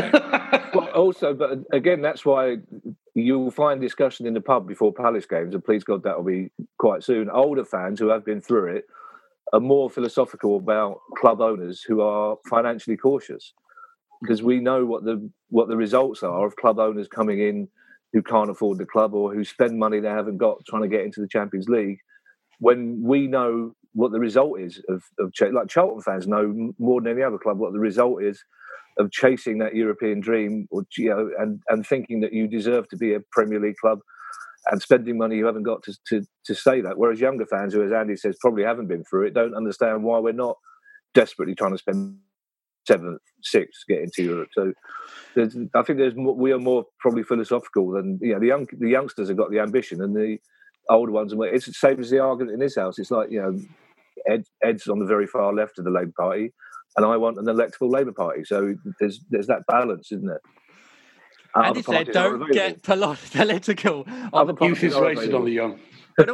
[0.74, 2.60] well, also, but again, that's why
[3.14, 6.50] you'll find discussion in the pub before Palace games, and please God, that will be
[6.80, 7.30] quite soon.
[7.30, 8.86] Older fans who have been through it
[9.54, 13.54] are more philosophical about club owners who are financially cautious
[14.22, 17.68] because we know what the what the results are of club owners coming in
[18.14, 21.06] who can't afford the club or who spend money they haven't got trying to get
[21.06, 22.00] into the Champions League.
[22.60, 27.12] When we know what the result is of, of like Charlton fans know more than
[27.12, 28.44] any other club what the result is
[28.98, 32.98] of chasing that European dream, or you know, and and thinking that you deserve to
[32.98, 34.00] be a Premier League club
[34.72, 36.98] and spending money you haven't got to, to, to say that.
[36.98, 40.20] Whereas younger fans, who, as Andy says, probably haven't been through it, don't understand why
[40.20, 40.58] we're not
[41.14, 42.18] desperately trying to spend
[42.88, 44.50] seventh, sixth to get into Europe.
[44.54, 44.74] So
[45.76, 48.90] I think there's more, we are more probably philosophical than you know the young the
[48.90, 50.38] youngsters have got the ambition and the
[50.90, 51.32] older ones.
[51.32, 53.00] And it's the same as the argument in this house.
[53.00, 53.60] It's like you know
[54.30, 56.54] Ed, Ed's on the very far left of the Labour Party,
[56.98, 58.44] and I want an electable Labour Party.
[58.44, 60.42] So there's there's that balance, isn't it?
[61.56, 65.46] Other And he said, "Don't get political." on Other the Youth is are wasted on
[65.46, 65.80] the young.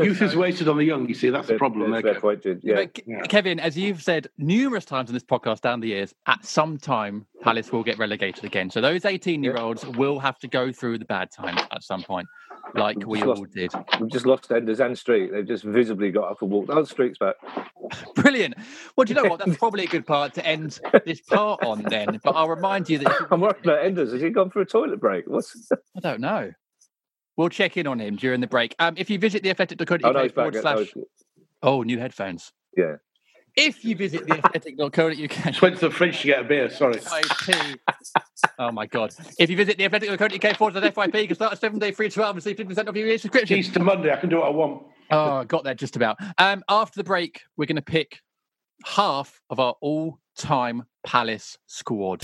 [0.01, 1.07] Youth is wasted on the young.
[1.07, 1.91] You see, that's the problem.
[1.93, 2.43] fair- there, fair Kev.
[2.43, 2.75] point, Yeah.
[2.75, 3.21] But, Yeah.
[3.23, 7.25] Kevin, as you've said numerous times in this podcast down the years, at some time
[7.41, 8.69] Palace will get relegated again.
[8.69, 12.03] So those 18 year olds will have to go through the bad times at some
[12.03, 12.27] point,
[12.75, 13.71] like We've we all lost- did.
[13.99, 15.31] We've just lost Enders and Street.
[15.31, 16.69] They've just visibly got up and walked.
[16.69, 17.35] Oh, the Street's back.
[18.15, 18.55] Brilliant.
[18.95, 19.43] Well, do you know what?
[19.43, 22.19] That's probably a good part to end this part on then.
[22.23, 24.11] But I'll remind you that I'm worried about Enders.
[24.11, 25.25] Has he gone for a toilet break?
[25.27, 25.71] What's?
[25.71, 26.51] I don't know.
[27.37, 28.75] We'll check in on him during the break.
[28.79, 31.05] Um, if you visit the athletic.co.uk Oh no, forward slash, he's-
[31.63, 32.51] oh, new headphones.
[32.75, 32.97] Yeah.
[33.59, 36.69] If you visit the athletic.co.uk Just went to the fridge to get a beer.
[36.69, 36.99] Sorry.
[38.57, 39.13] Oh my god!
[39.37, 42.29] If you visit the athletic.co.uk forward slash FYP, you can start a seven-day free trial
[42.29, 43.57] and receive fifty percent off your year subscription.
[43.57, 44.83] Easter Monday, I can do what I want.
[45.11, 46.17] Oh, got there just about.
[46.37, 48.19] Um, after the break, we're going to pick
[48.85, 52.23] half of our all-time Palace squad.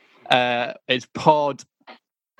[0.31, 1.61] Uh, it's pod.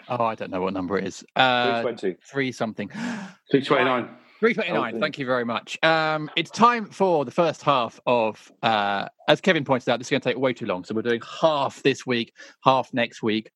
[0.08, 1.24] Oh, I don't know what number it is.
[1.36, 2.18] Uh, 320.
[2.26, 2.90] three something.
[3.52, 4.10] 629.
[4.40, 4.96] 329.
[4.96, 5.78] Oh, Thank you very much.
[5.84, 10.12] Um, it's time for the first half of, uh, as Kevin pointed out, this is
[10.12, 10.84] going to take way too long.
[10.84, 13.52] So we're doing half this week, half next week.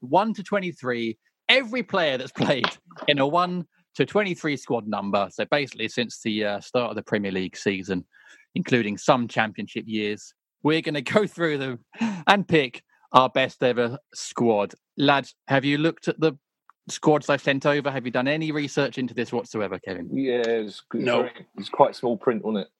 [0.00, 1.18] 1 to 23.
[1.48, 2.68] Every player that's played
[3.08, 5.28] in a 1 to 23 squad number.
[5.32, 8.04] So basically, since the uh, start of the Premier League season,
[8.54, 11.78] including some championship years, we're going to go through them
[12.28, 14.74] and pick our best ever squad.
[14.96, 16.34] Lads, have you looked at the
[16.88, 17.90] squads I've sent over?
[17.90, 20.08] Have you done any research into this whatsoever, Kevin?
[20.12, 21.22] Yeah, it's, No.
[21.22, 22.70] very- it's quite small print, wasn't it?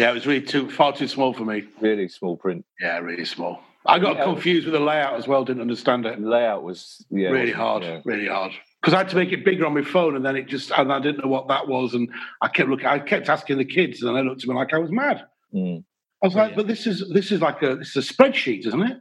[0.00, 1.64] Yeah, it was really too far too small for me.
[1.80, 2.64] Really small print.
[2.80, 3.60] Yeah, really small.
[3.86, 4.24] I got Yeah.
[4.24, 5.44] confused with the layout as well.
[5.44, 6.20] Didn't understand it.
[6.20, 8.00] The layout was yeah, really wasn't- hard, yeah.
[8.04, 8.52] really hard.
[8.80, 10.92] Because I had to make it bigger on my phone, and then it just and
[10.92, 12.08] I didn't know what that was, and
[12.42, 12.86] I kept looking.
[12.86, 15.26] I kept asking the kids, and they looked at me like I was mad.
[15.54, 15.84] Mm.
[16.22, 16.56] I was like, Brilliant.
[16.56, 18.98] "But this is this is like a this is a spreadsheet, isn't it?"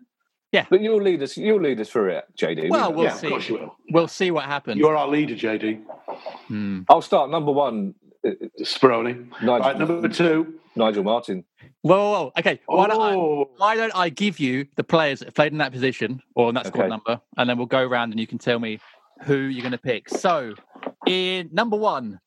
[0.69, 1.35] But you'll lead us.
[1.37, 2.69] You'll lead us through it, JD.
[2.69, 3.27] Well, We- we'll yeah, see.
[3.27, 3.75] of course you will.
[3.91, 4.77] We'll see what happens.
[4.77, 5.81] You're our leader, JD
[6.47, 6.81] Hmm.
[6.89, 7.95] I'll start number one.
[8.25, 8.29] uh,
[8.61, 9.29] Speroni.
[9.41, 10.59] Nigel, Right, number two.
[10.77, 11.43] Nigel Martin.
[11.81, 12.31] Whoa, whoa, whoa.
[12.39, 12.59] Okay.
[12.67, 15.57] Why, don't I, Oh, why don't I give you the players that have played in
[15.57, 16.89] that position or in that squad Okay.
[16.89, 18.79] number, and then we'll go around and you can tell me
[19.23, 20.07] who you're going to pick.
[20.09, 20.53] So,
[21.05, 22.19] in number one,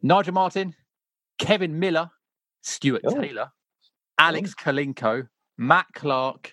[0.00, 0.74] Nigel Martin,
[1.38, 2.10] Kevin Miller,
[2.62, 3.20] Stuart Oh.
[3.20, 3.50] Taylor,
[4.18, 6.52] Alex Kolinko, Matt Clarke,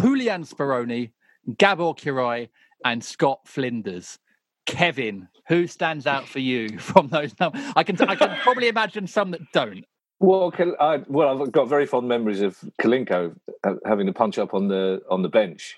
[0.00, 1.10] Julian Speroni,
[1.58, 2.48] Gabor Kiraly,
[2.84, 4.18] and Scott Flinders.
[4.66, 7.62] Kevin, who stands out for you from those numbers?
[7.74, 9.84] I can I can probably imagine some that don't.
[10.20, 14.52] Well, I, well, I've got very fond memories of Kolinko uh, having to punch up
[14.52, 15.76] on the on the bench.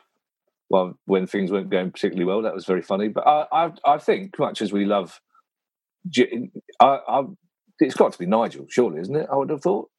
[0.70, 3.08] Well, when things weren't going particularly well, that was very funny.
[3.08, 5.20] But I, I, I think, much as we love,
[6.08, 7.22] J- I, I,
[7.80, 9.28] it's got to be Nigel, surely, isn't it?
[9.32, 9.90] I would have thought.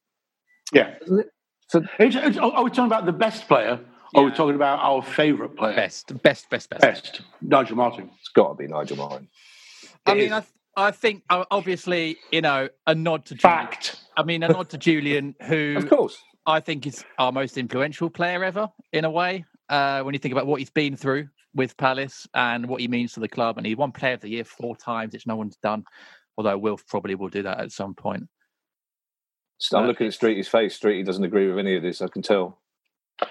[0.74, 0.96] yeah.
[1.04, 1.28] Isn't it?
[1.68, 3.80] So It's- it's- oh, oh, are we talking about the best player,
[4.14, 4.36] or are we Yeah.
[4.36, 5.76] talking about our favourite player?
[5.76, 6.82] Best, best, best, best.
[6.82, 7.22] Best.
[7.42, 8.10] Nigel Martin.
[8.20, 9.28] it's got to be Nigel Martin.
[10.06, 10.32] I It mean, is.
[10.32, 13.58] I, th- I think uh, obviously, you know, a nod to Julian.
[13.68, 14.00] Fact.
[14.18, 16.18] I mean, a nod to Julian, who Of course.
[16.46, 19.46] I think is our most influential player ever, in a way.
[19.70, 23.14] Uh, when you think about what he's been through with Palace and what he means
[23.14, 25.58] to the club, and he won Player of the Year four times, which no one's
[25.58, 25.84] done.
[26.38, 28.24] Although Wilf probably will do that at some point.
[29.58, 30.80] So I'm looking at Streety's face.
[30.80, 32.02] Streety doesn't agree with any of this.
[32.02, 32.61] I can tell.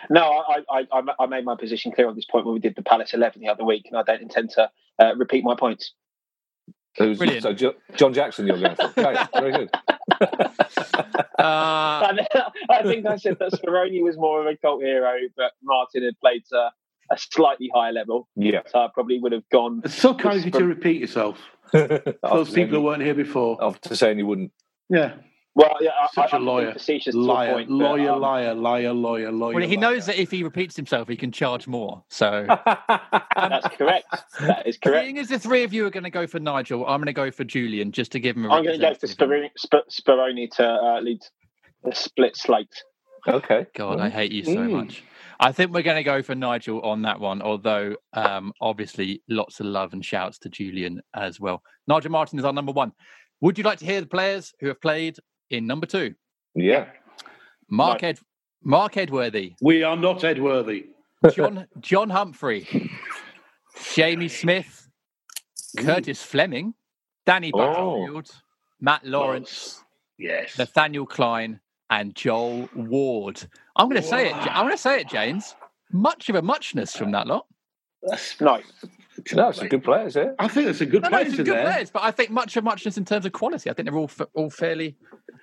[0.09, 2.77] No, I, I, I, I made my position clear on this point when we did
[2.77, 5.93] the Palace 11 the other week, and I don't intend to uh, repeat my points.
[6.99, 7.43] Who's- Brilliant.
[7.43, 8.93] So John Jackson, you're going for.
[8.99, 9.71] Okay, very good.
[11.38, 11.38] Uh,
[12.71, 16.19] I think I said that Speroni was more of a cult hero, but Martin had
[16.21, 16.71] played to
[17.11, 18.29] a slightly higher level.
[18.37, 18.61] Yeah.
[18.66, 19.83] So I probably would have gone.
[19.85, 21.38] It's so kind of you to repeat yourself.
[21.73, 23.59] Those people who weren't here before.
[23.61, 24.53] after saying you wouldn't.
[24.88, 25.14] Yeah.
[25.57, 26.73] Well, yeah, I, Such I, a I'm lawyer.
[26.73, 29.55] facetious to a Liar, point, but, lawyer, um, liar, liar, lawyer, lawyer.
[29.57, 29.81] Well, he liar.
[29.95, 32.05] knows that if he repeats himself, he can charge more.
[32.09, 32.47] So,
[33.37, 34.07] That's correct.
[34.41, 35.05] That is correct.
[35.07, 37.13] seeing as the three of you are going to go for Nigel, I'm going to
[37.13, 39.51] go for Julian just to give him a I'm going to go for representative.
[39.51, 41.19] Speroni, Sp- Speroni to uh, lead
[41.83, 42.83] the split slate.
[43.29, 43.67] Okay.
[43.75, 44.71] God, I hate you so Mm.
[44.71, 45.03] much.
[45.41, 49.59] I think we're going to go for Nigel on that one, although um, obviously lots
[49.59, 51.63] of love and shouts to Julian as well.
[51.89, 52.93] Nigel Martin is our number one.
[53.41, 55.17] Would you like to hear the players who have played
[55.51, 56.15] in number two?
[56.55, 56.87] Yeah.
[57.69, 58.19] Mark Ed,
[58.63, 60.87] Marc Edworthy, We are not Edworthy.
[61.33, 62.91] John John Humphrey,
[63.95, 64.89] Jamie Smith,
[65.79, 66.75] Curtis Fleming,
[67.27, 67.59] Danny Oh.
[67.59, 68.31] Butterfield,
[68.81, 69.83] Matt Lawrence,
[70.19, 70.59] Yes.
[70.59, 71.61] Nathaniel Clyne,
[71.91, 73.43] and Joel Ward.
[73.77, 74.35] I'm going to say it.
[74.35, 75.55] I'm going to say it, James.
[75.93, 77.47] Much of a muchness from that lot.
[78.03, 78.61] That's- No,
[79.35, 80.35] No, some good players there.
[80.38, 81.64] I think there's a good No, no, players some good there.
[81.72, 83.70] players, but I think much of muchness in terms of quality.
[83.70, 84.96] I think they're all all fairly.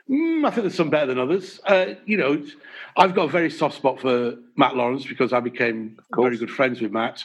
[0.09, 1.59] Mm, I think there's some better than others.
[1.65, 2.41] Uh, you know,
[2.95, 6.81] I've got a very soft spot for Matt Lawrence because I became very good friends
[6.81, 7.23] with Matt.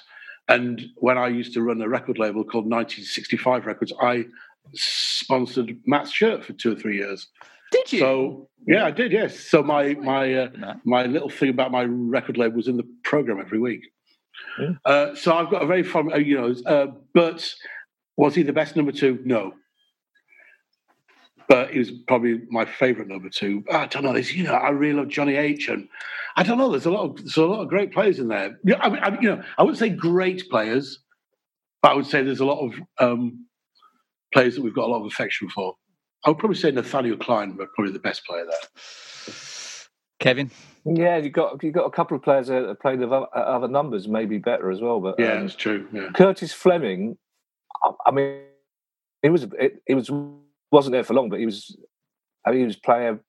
[0.49, 4.25] And when I used to run a record label called 1965 Records, I
[4.75, 7.29] sponsored Matt's shirt for two or three years.
[7.71, 7.99] Did you?
[8.01, 9.13] So yeah, I did.
[9.13, 9.39] Yes.
[9.39, 10.75] So my my uh, No.
[10.85, 13.83] my little thing about my record label was in the program every week.
[14.59, 14.73] Yeah.
[14.85, 16.55] Uh, so I've got a very fond, uh, you know.
[16.67, 17.53] Uh, but
[18.17, 19.21] was he the best number two?
[19.25, 19.55] No.
[21.49, 23.65] But he was probably my favourite number two.
[23.71, 24.13] I don't know.
[24.13, 25.89] There's, you know, I really love Johnny H, and
[26.37, 26.71] I don't know.
[26.71, 28.59] There's a lot of there's a lot of great players in there.
[28.65, 30.99] Yeah, I, mean, I, you know, I wouldn't say great players,
[31.83, 33.47] but I would say there's a lot of um,
[34.33, 35.75] players that we've got a lot of affection for.
[36.25, 39.35] I would probably say Nathaniel Clyne, but probably the best player there.
[40.21, 40.51] Kevin.
[40.85, 43.69] Yeah, you got you got a couple of players there that played with o- other
[43.69, 45.01] numbers, maybe better as well.
[45.01, 45.87] But Yeah, um, that's true.
[45.93, 46.09] Yeah.
[46.13, 47.17] Curtis Fleming,
[47.85, 48.41] I, I mean,
[49.23, 50.11] he was it, he was
[50.73, 51.77] wasn't there for long, but he was
[52.45, 53.21] I mean, he was player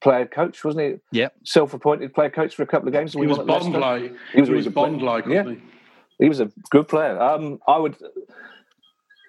[0.00, 1.18] player coach, wasn't he?
[1.18, 3.12] Yeah, Self-appointed player coach for a couple of games.
[3.12, 3.70] He was won at Leicester.
[3.72, 4.02] Bond like.
[4.02, 4.86] He was He a was really good player.
[4.90, 5.42] Bond like, Yeah.
[5.42, 5.62] wasn't
[6.20, 7.20] He was a good player.
[7.20, 7.96] Um, I would.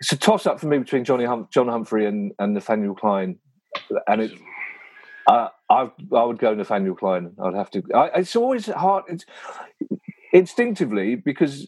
[0.02, 3.38] It's a toss-up for me between Johnny hum, John Humphrey and, and Nathaniel Clyne,
[4.08, 4.32] and it.
[5.28, 7.32] Uh, I I would go Nathaniel Clyne.
[7.44, 7.84] I'd have to.
[7.94, 9.04] I, it's always hard.
[9.08, 9.26] It's
[10.34, 11.68] instinctively because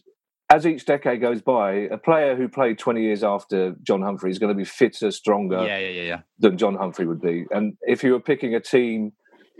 [0.50, 4.38] as each decade goes by, a player who played twenty years after John Humphrey is
[4.38, 6.20] going to be fitter, stronger Yeah, yeah, yeah, yeah.
[6.38, 7.46] than John Humphrey would be.
[7.50, 9.12] And if you were picking a team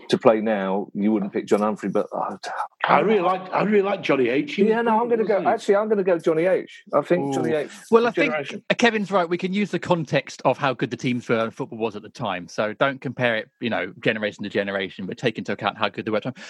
[0.09, 1.89] to play now, you wouldn't pick John Humphrey.
[1.89, 2.37] But uh,
[2.85, 3.53] I really like.
[3.53, 4.55] I really like Johnny H.
[4.55, 5.41] He yeah, no, I'm going to go.
[5.41, 5.47] he?
[5.47, 6.85] Actually, I'm going to go Johnny H.
[6.93, 7.71] I think Johnny H.
[7.91, 8.63] Well, I think generation.
[8.71, 9.29] uh, Kevin's right.
[9.29, 12.03] We can use the context of how good the teams were and football was at
[12.03, 12.49] the time.
[12.49, 16.05] So don't compare it, you know, generation to generation, but take into account how good
[16.05, 16.45] they were at the time.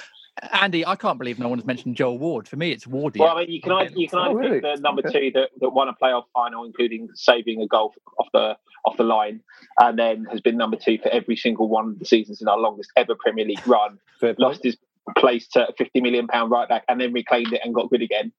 [0.53, 2.49] Andy, I can't believe no one has mentioned Joel Ward.
[2.49, 3.19] For me, it's Wardy.
[3.21, 4.61] well, I mean, you can either, you can Oh, either really?
[4.61, 5.31] pick the number Okay.
[5.31, 9.05] two that, that won a playoff final, including saving a goal off the off the
[9.05, 9.41] line,
[9.81, 12.59] and then has been number two for every single one of the seasons in our
[12.59, 13.99] longest ever Premier League run.
[14.39, 14.77] Lost his
[15.17, 18.03] place to a fifty million pound right back, and then reclaimed it and got good
[18.03, 18.33] again.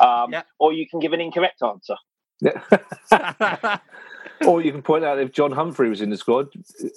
[0.00, 0.42] Um, Yeah.
[0.58, 1.96] Or you can give an incorrect answer.
[2.40, 3.78] Yeah.
[4.46, 6.48] or you can point out if John Humphrey was in the squad,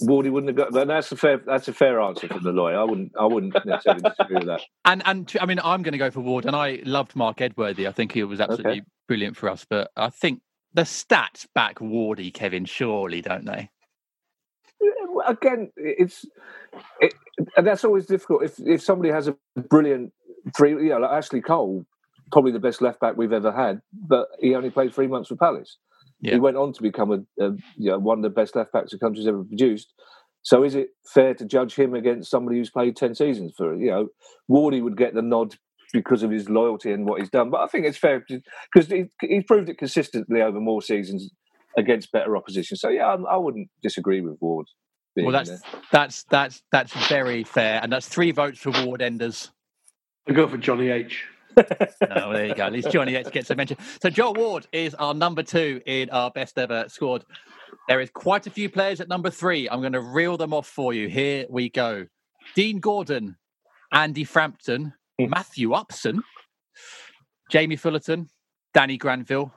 [0.03, 0.73] Wardy wouldn't have got.
[0.73, 1.37] Then that's a fair.
[1.37, 2.79] That's a fair answer from the lawyer.
[2.79, 3.11] I wouldn't.
[3.19, 4.61] I wouldn't necessarily disagree with that.
[4.85, 7.87] and and I mean, I'm going to go for Ward, and I loved Marc Edworthy.
[7.87, 9.65] I think he was absolutely brilliant for us.
[9.69, 10.41] But I think
[10.73, 13.69] the stats back Wardy, Kevin, surely don't they?
[15.27, 16.25] Again, it's
[17.01, 17.13] it,
[17.55, 18.43] and that's always difficult.
[18.43, 19.35] If if somebody has a
[19.69, 20.13] brilliant
[20.55, 21.85] three, you know, like Ashley Cole,
[22.31, 25.35] probably the best left back we've ever had, but he only played three months for
[25.35, 25.77] Palace.
[26.21, 26.33] Yeah.
[26.33, 28.91] He went on to become a, a you know, one of the best left backs
[28.91, 29.93] the country's ever produced.
[30.41, 33.91] So is it fair to judge him against somebody who's played ten seasons for you
[33.91, 34.07] know?
[34.49, 35.55] Wardy would get the nod
[35.93, 38.23] because of his loyalty and what he's done, but I think it's fair
[38.73, 41.29] because he, he's proved it consistently over more seasons
[41.77, 42.77] against better opposition.
[42.77, 44.67] So yeah, I, I wouldn't disagree with Ward.
[45.15, 45.59] Well, that's there.
[45.91, 49.51] that's that's that's very fair, and that's three votes for Ward Enders.
[50.27, 51.25] I go for Johnny H.
[52.15, 52.65] Oh, there you go.
[52.65, 53.77] At least Johnny X gets a mention.
[54.01, 57.25] So Joel Ward is our number two in our best ever squad.
[57.87, 59.69] There is quite a few players at number three.
[59.69, 61.07] I'm going to reel them off for you.
[61.07, 62.05] Here we go:
[62.55, 63.37] Dean Gordon,
[63.91, 66.21] Andy Frampton, Matthew Upson,
[67.49, 68.27] Jamie Fullarton,
[68.73, 69.53] Danny Granville,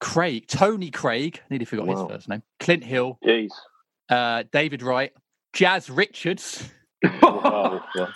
[0.00, 1.40] Craig, Tony Craig.
[1.50, 2.02] Nearly forgot Wow.
[2.08, 2.42] his first name.
[2.60, 3.50] Clint Hill, Jeez.
[4.10, 5.12] uh, David Wright,
[5.52, 6.68] Jazz Richards.
[7.22, 8.06] Wow, yeah.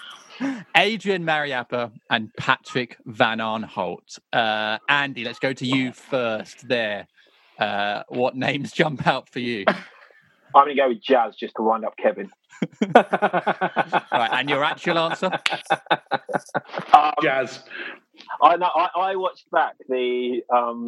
[0.76, 4.18] Adrian Mariappa and Patrick Van Aanholt.
[4.32, 7.06] Uh, Andy, let's go to you first there.
[7.58, 9.64] Uh, what names jump out for you?
[10.54, 12.30] I'm going to go with Jazz just to wind up Kevin.
[12.94, 15.30] right, and your actual answer?
[16.94, 17.62] Um, Jazz.
[18.42, 18.70] I know.
[18.74, 20.86] I, I watched back the um,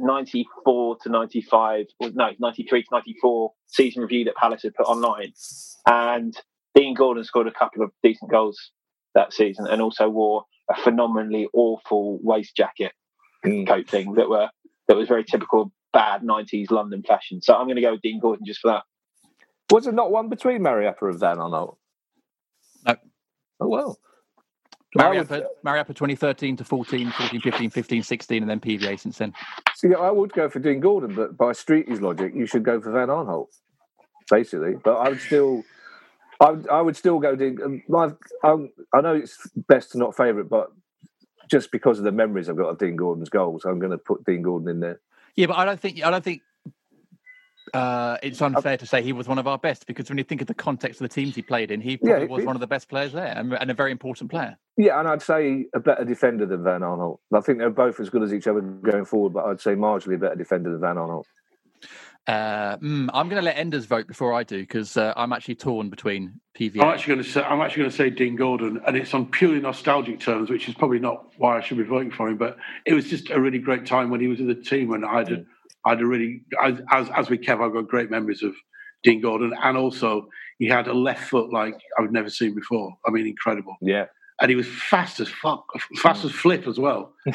[0.00, 5.32] 94 to 95, or no, 93 to 94 season review that Palace had put online.
[5.86, 6.36] And
[6.74, 8.72] Dean Gordon scored a couple of decent goals
[9.18, 12.92] that season and also wore a phenomenally awful waist jacket
[13.46, 13.68] Mm.
[13.68, 14.48] coat thing that were
[14.88, 17.40] that was very typical bad 90s London fashion.
[17.40, 18.82] So I'm going to go with Dean Gordon just for that.
[19.70, 21.76] Was there not one between Mariappa and Van Arnold?
[22.86, 22.96] No.
[23.60, 23.98] Oh well.
[24.98, 29.18] I would- Mariappa, Mariappa 2013 to 14, 14, 15, 15, 16, and then PVA since
[29.18, 29.32] then.
[29.76, 32.90] See, I would go for Dean Gordon, but by Streety's logic, you should go for
[32.90, 33.48] Van Arnholt,
[34.30, 34.74] basically.
[34.82, 35.62] But I would still,
[36.40, 37.58] I would, I would still go Dean.
[37.64, 40.70] um, um, I know it's best to not favourite, but
[41.50, 44.24] just because of the memories I've got of Dean Gordon's goals, I'm going to put
[44.24, 45.00] Dean Gordon in there.
[45.34, 46.42] Yeah, but I don't think I don't think
[47.74, 50.40] uh, it's unfair to say he was one of our best because when you think
[50.40, 52.56] of the context of the teams he played in, he probably Yeah, was he- one
[52.56, 54.56] of the best players there and, and a very important player.
[54.76, 57.18] Yeah, and I'd say a better defender than Van Aanholt.
[57.34, 60.14] I think they're both as good as each other going forward, but I'd say marginally
[60.14, 61.24] a better defender than Van Aanholt.
[62.28, 65.54] Uh, mm, I'm going to let Enders vote before I do because uh, I'm actually
[65.54, 66.82] torn between PVA.
[66.82, 69.30] I'm actually going to say I'm actually going to say Dean Gordon, and it's on
[69.30, 72.36] purely nostalgic terms, which is probably not why I should be voting for him.
[72.36, 75.06] But it was just a really great time when he was in the team, and
[75.06, 75.44] I had a,
[75.86, 78.54] I had a really as as, as with Kev, I've got great memories of
[79.02, 82.92] Dean Gordon, and also he had a left foot like I've never seen before.
[83.06, 84.04] I mean, incredible, Yeah.
[84.40, 87.12] And he was fast as fuck, fast as flip as well.
[87.26, 87.32] you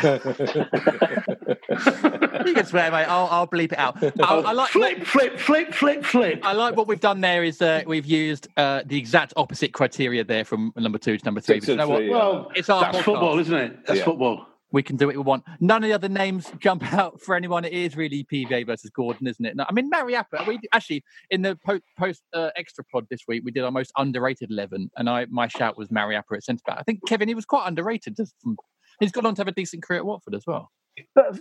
[2.54, 3.06] can swear, mate.
[3.06, 4.02] I'll, I'll bleep it out.
[4.22, 6.40] I, I like flip, flip, flip, flip, flip.
[6.44, 10.24] I like what we've done there is uh, we've used uh, the exact opposite criteria
[10.24, 11.56] there from number two to number three.
[11.62, 12.04] Six But you know and what?
[12.06, 12.12] yeah.
[12.12, 13.04] Well, It's our that's podcast.
[13.04, 13.86] football, isn't it?
[13.86, 14.06] That's Yeah.
[14.06, 14.48] football.
[14.74, 15.46] We can do what we want.
[15.62, 17.64] None of the other names jump out for anyone.
[17.64, 19.56] It is really PVA versus Gordon, isn't it?
[19.56, 20.46] No, I mean, Mariappa.
[20.46, 23.94] We actually in the post, post uh, extra pod this week we did our most
[23.98, 26.80] underrated eleven, and I my shout was Mariappa at centre back.
[26.80, 28.18] I think Kevin he was quite underrated.
[28.18, 28.58] Just from,
[29.00, 30.72] he's gone on to have a decent career at Watford as well.
[31.16, 31.40] But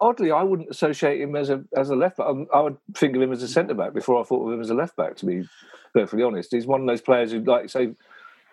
[0.00, 2.26] oddly, I wouldn't associate him as a as a left back.
[2.26, 4.60] Um, I would think of him as a centre back before I thought of him
[4.60, 5.16] as a left back.
[5.16, 5.44] To be
[5.94, 7.94] perfectly honest, he's one of those players who, like say,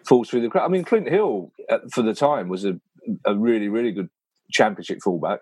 [0.05, 0.65] falls through the crack.
[0.65, 1.51] I mean, Clint Hill
[1.91, 2.79] for the time was a
[3.25, 4.09] a really really good
[4.51, 5.39] championship fullback.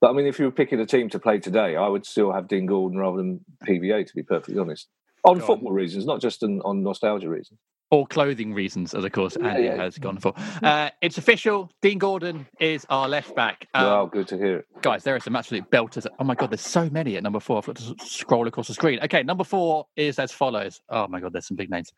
[0.00, 2.32] But I mean, if you were picking a team to play today, I would still
[2.32, 4.06] have Dean Gordon rather than PVA.
[4.06, 4.88] To be perfectly honest,
[5.24, 5.46] on Go on.
[5.46, 7.58] football reasons, not just on, on nostalgia reasons.
[7.90, 9.76] Or clothing reasons, as of course Andy yeah.
[9.76, 10.32] has gone for.
[10.62, 11.70] Uh, it's official.
[11.80, 13.68] Dean Gordon is our left back.
[13.72, 14.66] Um, wow, good to hear it.
[14.82, 16.06] guys, there are some absolute belters.
[16.18, 17.58] Oh my god, there's so many at number four.
[17.58, 18.98] I've got to scroll across the screen.
[19.04, 20.80] Okay, number four is as follows.
[20.88, 21.92] Oh my god, there's some big names.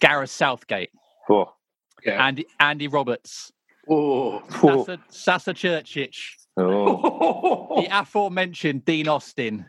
[0.00, 0.90] Gareth Southgate,
[2.04, 2.26] Yeah.
[2.26, 3.50] Andy Andy Roberts,
[3.88, 4.42] Oh.
[4.62, 6.16] oh, Sasa, Sasa Curcic,
[6.56, 7.80] oh.
[7.82, 9.66] the aforementioned Dean Austin,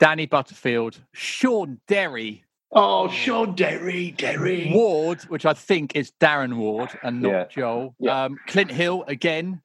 [0.00, 4.70] Danny Butterfield, Sean Derry, Oh, Sean Derry, Derry.
[4.74, 7.44] Ward, which I think is Darren Ward and not Yeah.
[7.48, 7.94] Joel.
[7.98, 8.24] Yeah.
[8.24, 9.62] Um, Clint Hill again,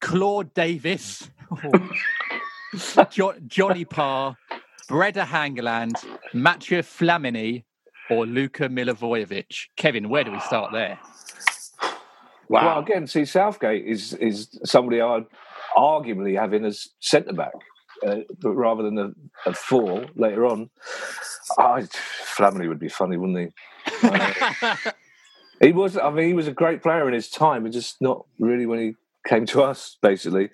[0.00, 1.30] Claude Davis,
[3.10, 4.36] jo- Johnny Parr,
[4.88, 7.64] Brede Hangeland, Mathieu Flamini,
[8.08, 9.66] or Luka Milivojevic.
[9.76, 10.98] Kevin, where do we start there?
[12.50, 12.64] Wow.
[12.64, 15.24] Well, again, see, Southgate is is somebody I'd
[15.76, 17.52] arguably have in as centre back,
[18.04, 19.10] uh, but rather than a,
[19.46, 20.68] a four later on.
[21.56, 24.02] I, Flamini would be funny, wouldn't he?
[24.02, 24.76] Uh,
[25.60, 25.96] he was.
[25.96, 28.80] I mean, he was a great player in his time, but just not really when
[28.80, 28.94] he
[29.28, 29.96] came to us.
[30.02, 30.50] Basically,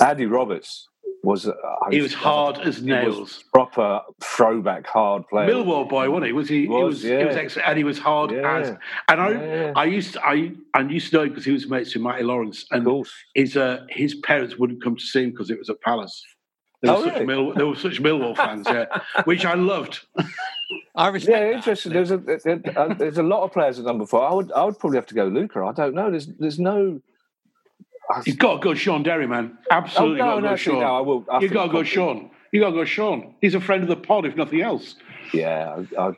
[0.00, 0.86] Andy Roberts
[1.24, 1.46] was.
[1.48, 1.54] Uh,
[1.90, 3.44] he was hard as he was nails.
[3.52, 5.48] proper throwback hard player.
[5.48, 6.32] Millwall boy, wasn't he?
[6.32, 6.62] Was he?
[6.62, 7.02] He Was, was.
[7.02, 7.40] He was yeah.
[7.42, 8.56] ex- and he was hard Yeah.
[8.58, 8.68] as.
[9.08, 9.72] And I, Yeah.
[9.76, 12.64] I used to, I, I used to know because he was mates with Matty Lawrence,
[12.70, 13.12] of and course.
[13.34, 16.22] his, uh, his parents wouldn't come to see him because it was at Palace.
[16.82, 17.26] They were, Oh, such really?
[17.26, 18.84] Mill, they were such Millwall fans, yeah,
[19.24, 20.00] which I loved.
[20.94, 21.92] I respect Yeah, that, interesting.
[21.92, 24.22] There's a uh, there's a lot of players at number four.
[24.24, 25.60] I would I would probably have to go Luca.
[25.64, 26.10] I don't know.
[26.10, 27.00] There's there's no.
[28.10, 29.58] I- You've got to go Sean Derry, man.
[29.70, 30.80] Oh, Absolutely no, got to no, go actually, Sean.
[30.82, 31.24] no, I will.
[31.30, 32.30] I you think got to go probably- Sean.
[32.52, 33.34] You've got to go Sean.
[33.42, 34.96] He's a friend of the pod, if nothing else.
[35.34, 36.14] Yeah, I, I, You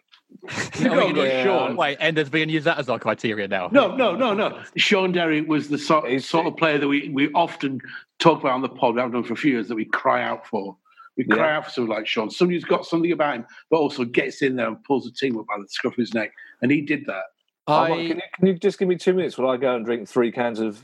[0.79, 1.77] we got to go use- Sean.
[1.77, 3.69] Wait, Enders, we can use that as our criteria now.
[3.73, 4.63] No, no, no, no.
[4.77, 7.81] Sean Derry was the sort, He's- sort of player that we, we often
[8.21, 8.95] talk about on the pod.
[8.95, 10.77] We haven't done for a few years that we cry out for.
[11.17, 11.57] We cry Yeah.
[11.57, 14.55] out for someone like Sean, somebody who's got something about him, but also gets in
[14.55, 16.33] there and pulls the team up by the scruff of his neck.
[16.63, 17.25] And he did that.
[17.67, 19.75] I, oh, I, can, you, can you just give me two minutes while I go
[19.75, 20.81] and drink three cans of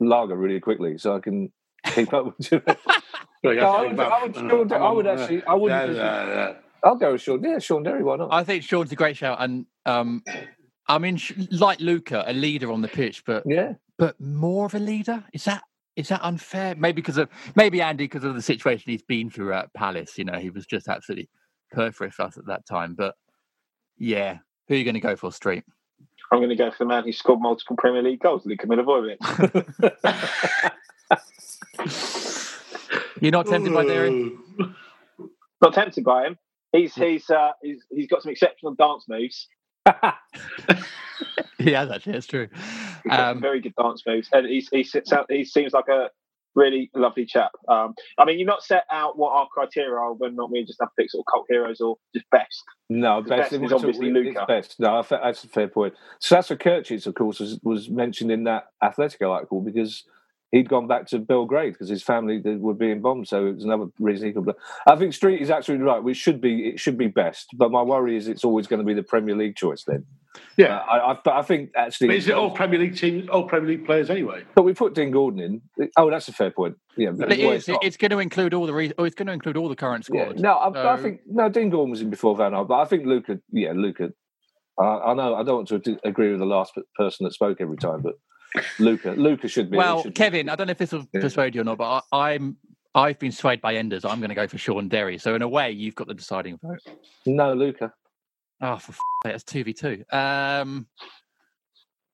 [0.00, 1.52] lager really quickly so I can
[1.94, 2.62] keep up with you?
[3.44, 6.52] No, I would- I would Sean I would actually- I wouldn't Yeah, yeah, yeah.
[6.84, 7.42] I'll go with Sean.
[7.42, 8.02] Yeah, Sean Derry.
[8.04, 8.28] Why not?
[8.32, 10.22] I think Sean's a great shout, and um,
[10.88, 11.18] I mean,
[11.50, 15.24] like Luca, a leader on the pitch, but yeah, but more of a leader.
[15.32, 15.62] Is that
[15.96, 16.76] is that unfair?
[16.76, 20.16] Maybe because of maybe Andy because of the situation he's been through at Palace.
[20.18, 21.28] You know, he was just absolutely
[21.72, 22.94] perfect for us at that time.
[22.96, 23.16] But
[23.98, 25.64] yeah, who are you going to go for, Street?
[26.30, 29.16] I'm going to go for the man who scored multiple Premier League goals, Luka Milivojevic.
[33.20, 34.32] You're not tempted by Derry?
[35.60, 36.38] Not tempted by him.
[36.70, 39.48] He's he's uh, he's he's got some exceptional dance moves.
[41.58, 42.12] He has actually.
[42.12, 42.48] That's true.
[43.10, 45.12] Um, very good dance moves, and he's, he sits.
[45.28, 46.10] He seems like a
[46.58, 47.52] really lovely chap.
[47.68, 50.12] Um, I mean, you've not set out what our criteria are.
[50.12, 52.64] Whether or not we just have to pick sort of cult heroes or just best.
[52.90, 54.44] No, best, best is obviously Luca.
[54.46, 54.80] Best.
[54.80, 55.94] No, that's a fair point.
[56.18, 60.04] Sasa Curcic, of course, was, was mentioned in that Athletic article because
[60.52, 63.28] he'd gone back to Belgrade because his family th- were being bombed.
[63.28, 64.54] So it was another reason he could play.
[64.86, 66.02] I think Street is absolutely right.
[66.02, 68.86] We should be it should be best, but my worry is it's always going to
[68.86, 70.04] be the Premier League choice then.
[70.56, 70.76] Yeah.
[70.76, 73.70] Uh, I, I, I think actually, But is it all Premier League teams, all Premier
[73.70, 74.42] League players anyway?
[74.54, 75.90] But we put Dean Gordon in.
[75.96, 76.76] Oh, that's a fair point.
[76.96, 77.68] Yeah, but that's it why is.
[77.68, 77.84] not.
[77.84, 78.74] It's going to include all the.
[78.74, 81.20] Re- oh, it's going to include all the current Yeah, no, I, but I think
[81.26, 81.48] no.
[81.48, 83.40] Dean Gordon was in before Van Gaal, but I think Luca.
[83.52, 84.12] Yeah, Luca.
[84.78, 87.76] I I know I don't want to agree with the last person that spoke every
[87.76, 88.14] time, but
[88.78, 89.76] Luca, Luca should be.
[89.76, 91.20] Well, should be- Kevin, I don't know if this will Yeah.
[91.20, 92.56] persuade you or not, but I, I'm
[92.94, 94.04] I've been swayed by Enders.
[94.04, 95.18] I'm going to go for Sean Derry.
[95.18, 96.80] So in a way, you've got the deciding vote.
[97.26, 97.92] no, Luca.
[98.60, 100.04] Oh, for f- sake, that's two v two.
[100.10, 100.86] Um,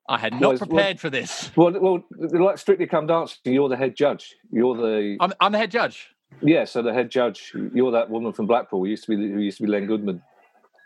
[0.08, 1.50] I had not well- prepared for this.
[1.56, 4.34] Well, well, like Strictly Come Dancing, you're the head judge.
[4.50, 6.08] You're the I'm, I'm the head judge.
[6.42, 6.64] yeah.
[6.64, 9.56] So the head judge, you're that woman from Blackpool who used to be who used
[9.58, 10.22] to be Len Goodman.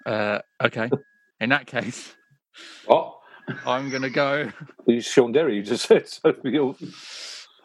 [0.07, 0.89] Uh, okay.
[1.41, 2.15] In that case,
[2.87, 3.18] What?
[3.67, 4.51] I'm going to go.
[4.87, 5.57] Who's Sean Derry?
[5.57, 6.35] You just said so.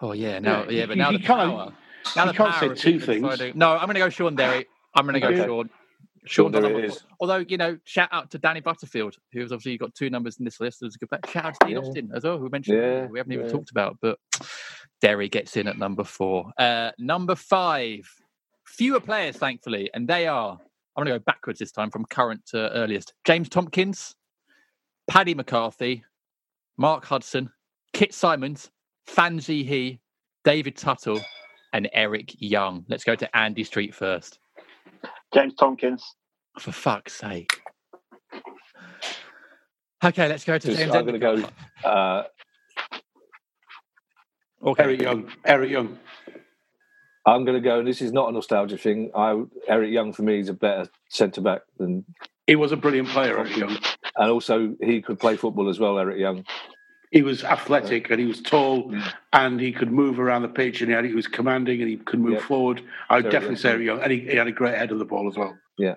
[0.02, 1.74] Oh yeah, now Yeah, but now you the can't- power.
[2.18, 3.56] Now you the can't power say two things.
[3.56, 4.66] No, I'm going to go Sean Derry.
[4.96, 5.46] I'm going to go Okay.
[5.46, 5.70] Sean.
[6.26, 7.04] Sean Derry is.
[7.20, 10.60] Although you know, shout out to Danny Butterfield, who's obviously got two numbers in this
[10.60, 10.84] list.
[10.84, 11.22] As a good player.
[11.30, 11.82] Shout out to Dean Yeah.
[11.82, 13.98] Austin as well, who we mentioned Yeah, we haven't even talked about.
[14.02, 14.20] But
[15.02, 16.52] Derry gets in at number four.
[16.58, 18.10] Uh, number five,
[18.66, 20.58] fewer players, thankfully, and they are.
[20.96, 23.14] I'm going to go backwards this time from current to earliest.
[23.26, 24.16] James Tomkins,
[25.08, 26.04] Paddy McCarthy,
[26.78, 27.50] Mark Hudson,
[27.94, 28.72] Kit Symons,
[29.06, 30.00] Fan Zhiyi,
[30.44, 31.22] David Tuttle,
[31.74, 32.86] and Eric Young.
[32.88, 34.40] Let's go to Andy Street first.
[35.34, 36.04] James Tomkins.
[36.60, 37.62] For fuck's sake.
[40.04, 41.44] Okay, let's go to just, James I'm going to
[41.84, 41.90] go.
[41.90, 42.24] Uh,
[44.66, 44.84] Okay.
[44.84, 45.32] Eric Young.
[45.46, 46.00] Eric Young.
[47.26, 47.80] I'm going to go.
[47.80, 49.12] And this is not a nostalgia thing.
[49.16, 52.06] I Eric Young for me is a better centre back than,
[52.48, 53.78] He was a brilliant player, Eric Young.
[54.18, 55.98] And also he could play football as well.
[56.00, 56.46] Eric Young.
[57.12, 59.14] He was athletic and he was tall Mm.
[59.34, 61.98] and he could move around the pitch and he, had, he was commanding and he
[61.98, 62.40] could move Yeah.
[62.40, 62.82] forward.
[63.10, 63.62] I would Very definitely good.
[63.62, 64.02] say Eric Young.
[64.02, 65.56] And he, he had a great head of the ball as well.
[65.78, 65.96] Yeah.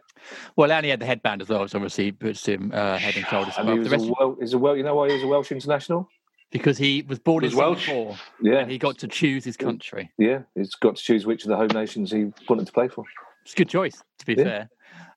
[0.57, 3.25] Well, and he had the headband as well, which obviously puts him uh, head and
[3.27, 4.37] shoulders And he above was the a rest well.
[4.41, 4.77] Is a well.
[4.77, 6.09] You know why he was a Welsh international?
[6.53, 7.87] because he was born Was in Welsh?
[7.87, 10.11] Singapore Yeah, and he got to choose his country.
[10.17, 10.43] yeah.
[10.55, 13.05] He's got to choose which of the home nations he wanted to play for.
[13.43, 14.45] It's a good choice, to be Yeah.
[14.45, 14.69] fair.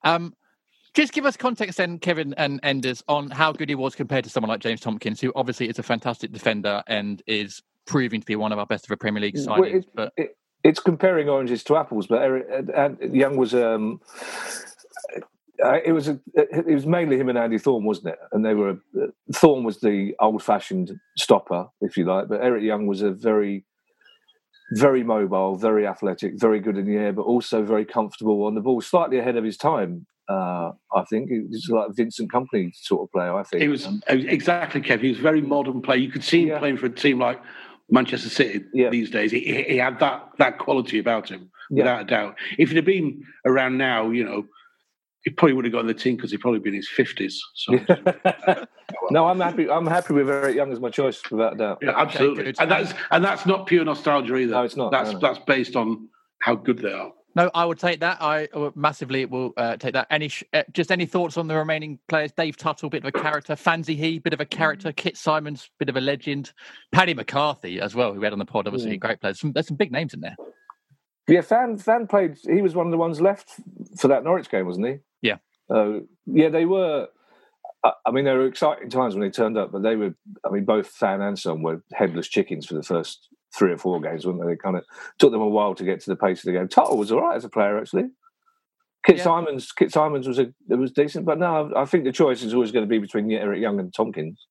[0.04, 0.34] Um,
[0.94, 4.30] just give us context then, Kevin and Enders, on how good he was compared to
[4.30, 8.36] someone like James Tomkins, who obviously is a fantastic defender and is proving to be
[8.36, 9.76] one of our best of a Premier League Well, signings.
[9.84, 14.02] it- but it- it's comparing oranges to apples, but Eric, Young was um,
[15.64, 18.20] uh, it was a, it was mainly him and Andy Thorn, wasn't it?
[18.34, 18.72] And they were
[19.02, 23.64] uh, Thorn was the old-fashioned stopper, if you like, but Eric Young was a very,
[24.74, 28.62] very mobile, very athletic, very good in the air, but also very comfortable on the
[28.62, 30.06] ball, slightly ahead of his time.
[30.30, 33.34] Uh, I think he was like a Vincent Kompany sort of player.
[33.34, 35.01] I think He was exactly, Kev.
[35.01, 35.97] He was a very modern player.
[35.97, 36.59] You could see him Yeah.
[36.59, 37.41] playing for a team like
[37.89, 38.89] Manchester City Yeah.
[38.89, 39.32] these days.
[39.32, 41.77] He, he he had that that quality about him, Yeah.
[41.84, 42.36] without a doubt.
[42.59, 44.45] If he'd have been around now, you know,
[45.23, 47.41] he probably would have got in the team because he'd probably been in his fifties.
[47.55, 47.73] So
[49.11, 49.69] no, I'm happy.
[49.69, 51.80] I'm happy with Eric Young as my choice, without a doubt.
[51.82, 52.43] yeah, absolutely.
[52.43, 52.55] good.
[52.59, 54.51] and that's and that's not pure nostalgia either.
[54.53, 54.91] No, it's not.
[54.91, 55.19] That's No, no.
[55.19, 56.07] that's based on
[56.41, 57.11] how good they are.
[57.36, 58.21] No, I would take that.
[58.21, 60.07] I uh, massively will uh, take that.
[60.09, 62.32] Any sh- uh, just any thoughts on the remaining players?
[62.32, 63.55] Dave Tuttle, bit of a character.
[63.55, 64.91] Fan Zhiyi, bit of a character.
[64.91, 66.51] Kit Symons, bit of a legend.
[66.91, 68.65] Paddy McCarthy as well, who we had on the pod.
[68.67, 68.99] Obviously, Mm.
[68.99, 69.39] great players.
[69.39, 70.36] Some, there's some big names in there.
[71.27, 72.38] Yeah, Fan Fan played.
[72.43, 73.51] He was one of the ones left
[73.99, 74.95] for that Norwich game, wasn't he?
[75.21, 75.38] Yeah.
[75.69, 77.07] Uh, yeah, they were.
[77.84, 80.15] I I mean, there were exciting times when they turned up, but they were.
[80.43, 83.27] I mean, both Fan and Sun were headless chickens for the first
[83.58, 84.47] three or four games, weren't they?
[84.47, 84.86] They kind of
[85.18, 86.68] took them a while to get to the pace of the game.
[86.68, 88.10] Tuttle was all right as a player, actually.
[89.06, 89.24] Kit Yeah.
[89.24, 92.54] Symons, Kit Symons was a it was decent, but no, I think the choice is
[92.54, 94.45] always going to be between Eric Young and Tomkins.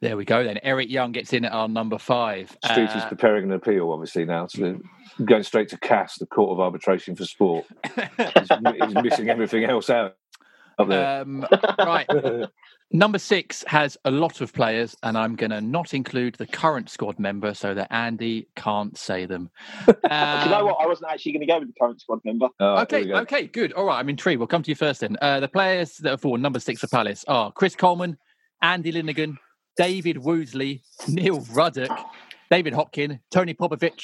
[0.00, 0.42] There we go.
[0.42, 2.56] Then Eric Young gets in at our number five.
[2.64, 4.80] Street is Uh, preparing an appeal, obviously now, so
[5.26, 7.66] going straight to CAS, the Court of Arbitration for Sport.
[7.94, 8.48] he's,
[8.82, 10.16] he's missing everything else out.
[10.80, 11.46] Um,
[11.78, 12.06] right.
[12.92, 16.90] Number six has a lot of players, and I'm going to not include the current
[16.90, 19.48] squad member so that Andy can't say them.
[19.86, 20.76] Do you know Um, what?
[20.80, 22.48] I wasn't actually going to go with the current squad member.
[22.58, 23.14] All right, Okay, go.
[23.18, 23.72] okay, good.
[23.74, 24.40] All right, I'm intrigued.
[24.40, 25.16] We'll come to you first then.
[25.22, 28.18] Uh, the players that are for number six for Palace are Chris Coleman,
[28.60, 29.36] Andy Linighan,
[29.76, 31.96] David Woozley, Neil Ruddock,
[32.50, 34.02] David Hopkin, Tony Popovic,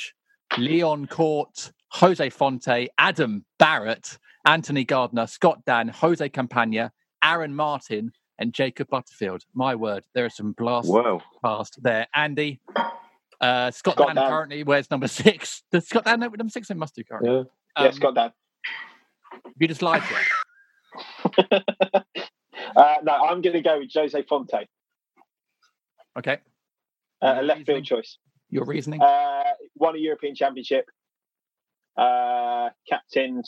[0.59, 4.17] Leon Cort, Jose Fonte, Adam Barrett,
[4.47, 6.91] Anthony Gardner, Scott Dann, Jose Campaña,
[7.23, 9.43] Aaron Martin, and Jacob Butterfield.
[9.55, 11.21] My word, there are some blasts Wow.
[11.45, 12.07] past there.
[12.15, 12.61] Andy,
[13.41, 14.31] uh, Scott, Scott Dann, Dann.
[14.31, 15.63] currently wears number six.
[15.73, 16.71] Does Scott Dann know number six?
[16.71, 17.31] It must do currently.
[17.31, 17.43] Yeah.
[17.79, 18.33] yeah, Um, Scott Dann.
[19.59, 20.15] You just lied to
[22.77, 24.67] uh, no, I'm going to go with Jose Fonte,
[26.19, 26.39] Okay.
[27.23, 27.65] uh, a left reasoning?
[27.65, 28.19] field choice.
[28.51, 29.03] Your reasoning?
[29.03, 29.43] Uh,
[29.75, 30.87] won a European Championship.
[31.97, 33.45] Uh, captained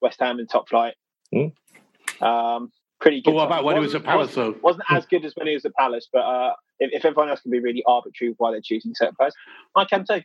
[0.00, 0.94] West Ham in top flight.
[1.32, 2.24] Hmm.
[2.24, 3.30] Um, pretty good.
[3.30, 4.56] But what top- about when he was wasn't- at Palace, though?
[4.62, 7.40] Wasn't as good as when he was at Palace, but uh, if, if everyone else
[7.40, 9.34] can be really arbitrary why they're choosing certain players,
[9.76, 10.22] I can too.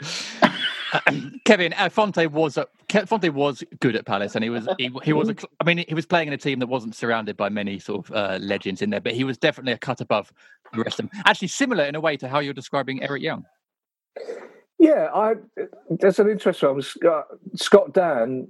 [1.44, 2.66] Kevin uh, Fonte was a,
[3.06, 5.84] Fonte was good at Palace, and he was he, he was a, cl- I mean
[5.88, 8.82] he was playing in a team that wasn't surrounded by many sort of uh, legends
[8.82, 10.32] in there, but he was definitely a cut above
[10.72, 11.22] the rest of them.
[11.26, 13.44] Actually, similar in a way to how you're describing Eric Young.
[14.78, 15.34] Yeah, I.
[15.90, 16.82] That's an interesting one.
[16.82, 18.48] Scott, Scott Dann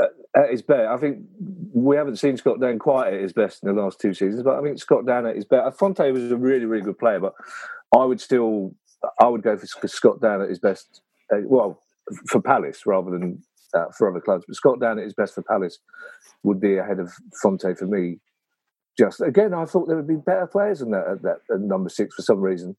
[0.00, 0.88] at, his best.
[0.88, 1.24] I think
[1.72, 4.58] we haven't seen Scott Dann quite at his best in the last two seasons, but
[4.58, 5.78] I think Scott Dann at his best.
[5.78, 7.34] Fonte was a really, really good player, but
[7.96, 8.74] I would still,
[9.20, 11.02] I would go for Scott Dann at his best.
[11.32, 11.82] Uh, well,
[12.26, 13.42] for Palace rather than
[13.74, 15.78] uh, for other clubs, but Scott Dann at his best for Palace
[16.42, 18.18] would be ahead of Fonte for me.
[18.96, 21.88] Just again, I thought there would be better players than that at that at number
[21.88, 22.76] six for some reason.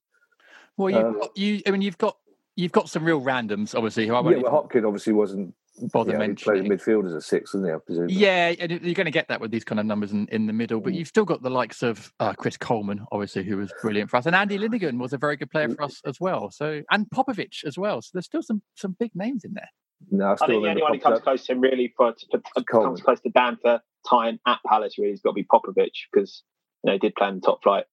[0.78, 2.18] Well, you've Um, got, you I mean you've got
[2.56, 4.08] you've got some real randoms, obviously.
[4.08, 5.54] Who I Yeah, well, Hopkins obviously wasn't
[5.88, 6.72] bother yeah, he played mentioning.
[6.72, 7.74] midfield as a six, isn't he?
[7.74, 8.08] I presume.
[8.10, 10.54] Yeah, and you're going to get that with these kind of numbers in, in the
[10.54, 10.84] middle, Mm.
[10.84, 14.18] but you've still got the likes of uh, Chris Coleman, obviously, who was brilliant for
[14.18, 16.52] us, and Andy Linighan was a very good player for us as well.
[16.52, 18.02] So, and Popovic as well.
[18.02, 19.70] So, there's still some some big names in there.
[20.12, 22.14] No, I I think the only one who Pop- comes close to him really for,
[22.32, 25.44] for, for comes close to Dann for time at Palace really has got to be
[25.44, 26.44] Popovic because
[26.84, 27.84] you know he did play in the top flight.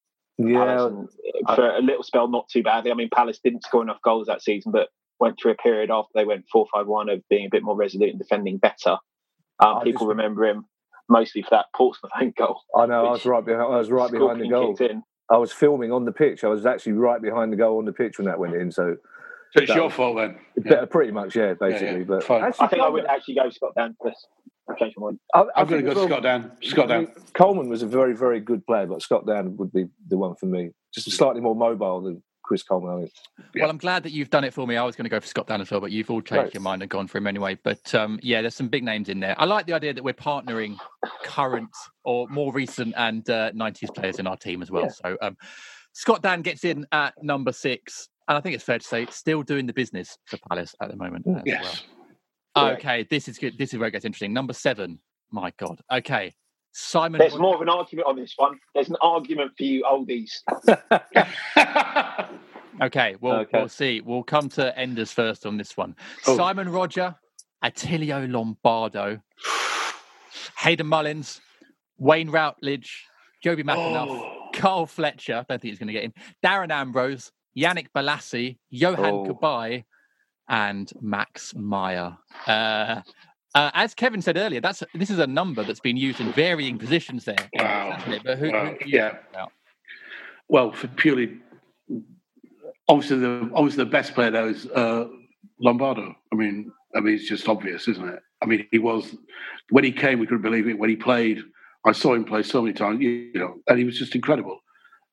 [0.40, 1.08] Palace Yeah, and
[1.46, 2.90] uh, for a little spell, not too badly.
[2.90, 4.88] I mean, Palace didn't score enough goals that season, but
[5.20, 7.76] went through a period after they went four five one of being a bit more
[7.76, 8.96] resolute and defending better.
[9.58, 10.66] Um, I people just- remember him
[11.08, 12.60] mostly for that Portsmouth own goal.
[12.76, 13.06] I know.
[13.06, 13.62] I was right behind.
[13.72, 14.76] I was right behind the goal.
[14.80, 15.02] in.
[15.30, 16.44] I was filming on the pitch.
[16.44, 18.70] I was actually right behind the goal on the pitch when that went in.
[18.70, 18.96] So,
[19.54, 20.38] So it's That your was- fault then.
[20.64, 20.84] yeah.
[20.86, 21.86] pretty much, yeah, basically.
[21.86, 22.04] Yeah, yeah.
[22.04, 22.44] But Fine.
[22.44, 24.26] actually, I think I would actually go Scott Dann for this.
[24.68, 25.46] I've.
[25.54, 26.52] I, I going to go well- Scott Dann.
[26.62, 27.08] Scott Dann.
[27.34, 30.46] Coleman was a very, very good player, but Scott Dann would be the one for
[30.46, 30.70] me.
[30.92, 32.90] Just slightly more mobile than Chris Coleman.
[32.90, 33.12] I think.
[33.54, 33.62] Yeah.
[33.62, 34.76] Well, I'm glad that you've done it for me.
[34.76, 36.54] I was going to go for Scott Dann but you've all changed Right.
[36.54, 37.58] your mind and gone for him anyway.
[37.62, 39.34] But um, yeah, there's some big names in there.
[39.38, 40.76] I like the idea that we're partnering
[41.24, 41.70] current
[42.04, 44.84] or more recent and uh, 90s players in our team as well.
[44.84, 44.88] Yeah.
[44.90, 45.36] So um,
[45.92, 48.08] Scott Dann gets in at number six.
[48.28, 50.96] And I think it's fair to say, still doing the business for Palace at the
[50.96, 51.82] moment as Yes.
[52.56, 52.70] well.
[52.72, 53.56] Okay, this is good.
[53.58, 54.32] This is where it gets interesting.
[54.32, 54.98] Number seven.
[55.30, 55.80] My God.
[55.92, 56.34] Okay.
[56.72, 57.18] Simon.
[57.18, 58.58] There's more of an argument on this one.
[58.74, 60.30] There's an argument for you oldies.
[62.82, 63.58] Okay, well, Okay.
[63.58, 64.00] we'll see.
[64.00, 65.96] We'll come to Enders first on this one.
[66.26, 66.36] Oh.
[66.36, 67.14] Simon Rodger,
[67.64, 69.18] Attilio Lombardo,
[70.58, 71.40] Hayden Mullins,
[71.98, 73.04] Wayne Routledge,
[73.44, 74.50] Jobi McAnuff, Oh.
[74.54, 75.34] Carl Fletcher.
[75.34, 76.12] I Don't think he's going to get in.
[76.44, 79.34] Darren Ambrose, Yannick Bolasie, Yohan Oh.
[79.34, 79.84] Cabaye,
[80.48, 82.16] and Max Meyer.
[82.46, 83.00] Uh,
[83.54, 86.78] uh, as Kevin said earlier, that's this is a number that's been used in varying
[86.78, 87.36] positions there.
[87.54, 87.98] Wow.
[88.22, 88.66] But who, Wow.
[88.66, 89.16] who you Yeah.
[89.30, 89.52] about?
[90.48, 91.38] Well, for purely,
[92.88, 95.08] obviously the obviously the best player there is uh,
[95.60, 96.14] Lombardo.
[96.32, 98.20] I mean, I mean it's just obvious, isn't it?
[98.42, 99.16] I mean, he was
[99.70, 100.78] when he came, we couldn't believe it.
[100.78, 101.40] When he played,
[101.84, 104.60] I saw him play so many times, you know, and he was just incredible.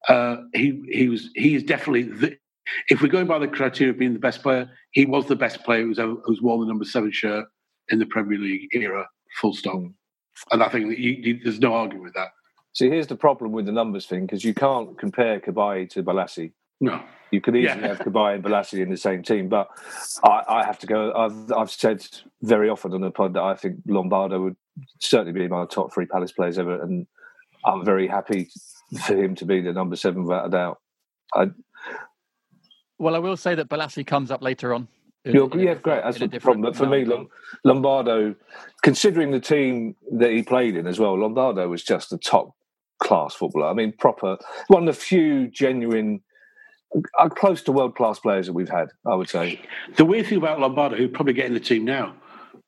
[0.10, 2.38] Uh, he he was he is definitely the.
[2.90, 5.64] If we're going by the criteria of being the best player, he was the best
[5.66, 7.46] player who's ever, who's worn the number seven shirt
[7.90, 9.06] in the Premier League era.
[9.42, 9.76] Full stop.
[9.76, 9.94] Mm.
[10.52, 12.30] And I think that you, you, there's no arguing with that.
[12.74, 16.54] See, here's the problem with the numbers thing because you can't compare Cabaye to Bolasie.
[16.80, 17.04] No.
[17.34, 17.88] You could easily Yeah.
[17.88, 19.68] have Cabaye and Bolasie in the same team, but
[20.24, 21.12] I, I have to go.
[21.14, 22.06] I've, I've said
[22.44, 24.56] very often on the pod that I think Lombardo would
[25.00, 27.08] certainly be my top three Palace players ever, and
[27.66, 28.50] I'm very happy
[29.08, 30.80] for him to be the number seven without a doubt.
[31.34, 31.48] I,
[33.00, 34.88] Well, I will say that Bolasie comes up later on.
[35.26, 36.04] in- in yeah, great.
[36.04, 36.62] That's a the problem.
[36.62, 37.04] But for me,
[37.64, 38.36] Lombardo,
[38.84, 42.52] considering the team that he played in as well, Lombardo was just a top
[43.02, 43.70] class footballer.
[43.70, 46.22] I mean, proper one of the few genuine,
[47.20, 48.90] uh, close to world class players that we've had.
[49.06, 49.62] I would say.
[49.96, 52.16] The weird thing about Lombardo, he'd probably get in the team now.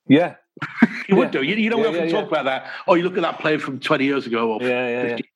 [0.07, 0.35] Yeah,
[1.07, 1.41] He would do.
[1.41, 2.67] You, you know, we often yeah, talk about that.
[2.87, 5.07] Oh, you look at that player from 20 years ago or yeah, yeah, 50 yeah.
[5.09, 5.27] years ago.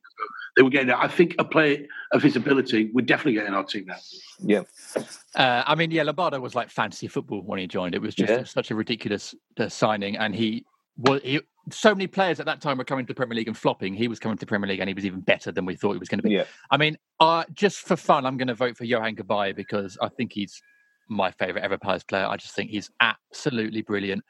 [0.55, 0.95] They were getting it.
[0.97, 3.95] I think a player of his ability would definitely get in our team now.
[4.39, 4.61] yeah.
[5.35, 7.95] Uh, I mean, yeah, Lombardo was like fantasy football when he joined.
[7.95, 8.43] It was just Yeah.
[8.43, 10.65] such a ridiculous uh, signing, and he
[10.97, 11.21] was.
[11.23, 11.41] He,
[11.73, 13.93] so many players at that time were coming to the Premier League and flopping.
[13.93, 15.93] He was coming to the Premier League, and he was even better than we thought
[15.93, 16.33] he was going to be.
[16.35, 16.45] Yeah.
[16.71, 20.09] I mean, uh, just for fun, I'm going to vote for Yohan Cabaye because I
[20.09, 20.61] think he's
[21.09, 22.25] my favourite ever Palace player.
[22.25, 24.23] I just think he's absolutely brilliant.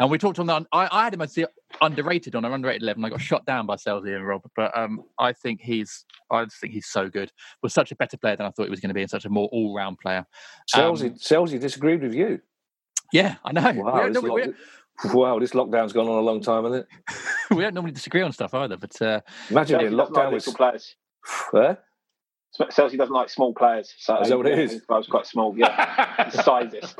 [0.00, 0.66] And we talked on that.
[0.72, 1.46] I, I had him as the
[1.80, 3.04] underrated on our underrated eleven.
[3.04, 6.60] I got shot down by Selzy and Rob, but um, I think he's I just
[6.60, 7.30] think he's so good.
[7.62, 9.24] Was such a better player than I thought he was going to be, and such
[9.24, 10.26] a more all round player.
[10.74, 12.40] Selzy, Um, Selzy disagreed with you.
[13.12, 13.60] Yeah, I know.
[13.62, 14.54] Wow, we, don't, this normally, lock-
[15.12, 17.14] wow, this lockdown's gone on a long time, hasn't it?
[17.50, 19.20] we, we don't normally disagree on stuff either, but uh,
[19.50, 20.46] Imagine Selzy being doesn't locked like down with.
[20.46, 20.94] little players.
[21.56, 21.74] Eh?
[22.70, 23.92] Selzy doesn't like small players.
[23.98, 24.82] So Is that what it is?
[24.88, 25.54] I was quite small.
[25.58, 26.94] Yeah, the sizes.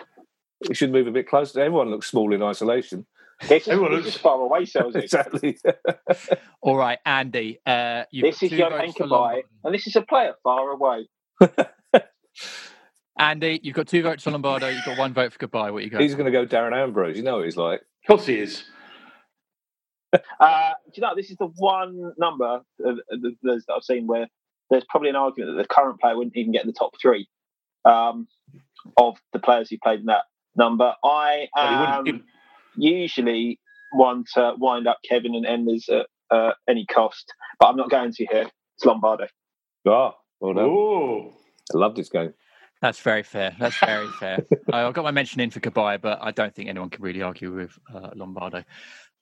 [0.69, 1.61] You should move a bit closer.
[1.61, 3.07] Everyone looks small in isolation.
[3.49, 4.97] This is, Everyone this looks- is far away, Selzy.
[5.03, 5.59] exactly.
[6.63, 7.59] all right, Andy.
[7.67, 9.45] Uh, you've This is two Joe votes for Henkerbye, Lombard.
[9.65, 11.07] and this is a player far away.
[13.19, 14.69] Andy, you've got two votes for Lombardo.
[14.69, 15.71] You've got one vote for goodbye.
[15.71, 16.01] What you got?
[16.01, 17.17] He's going to go Darren Ambrose.
[17.17, 17.81] You know what he's like.
[17.81, 18.65] Of course he is.
[20.39, 23.83] Uh, do you know this is the one number of, of the- those that I've
[23.83, 24.29] seen where
[24.71, 27.27] there's probably an argument that the current player wouldn't even get in the top three
[27.85, 28.29] um,
[28.97, 30.23] of the players who played in that
[30.55, 30.95] number.
[31.03, 32.25] I am wouldn't-
[32.77, 33.59] usually
[33.91, 38.13] one to wind up Kevin and Enders at uh, any cost, but I'm not going
[38.13, 38.49] to here.
[38.77, 39.27] It's Lombardo.
[39.85, 40.65] Ah, well done.
[40.65, 41.33] Oh,
[41.75, 42.35] I love this game.
[42.85, 43.57] That's very fair.
[43.59, 44.45] That's very fair.
[44.71, 47.51] I got my mention in for goodbye, but I don't think anyone can really argue
[47.51, 48.63] with uh, Lombardo.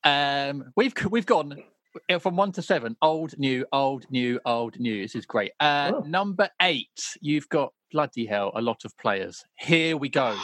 [0.03, 1.63] Um, we've we've gone
[2.11, 2.97] uh, from one to seven.
[3.01, 5.03] Old, new, old, new, old, new.
[5.03, 5.53] This is great.
[5.61, 6.01] Uh, Oh.
[6.01, 9.45] Number eight, you've got bloody hell a lot of players.
[9.57, 10.37] Here we go.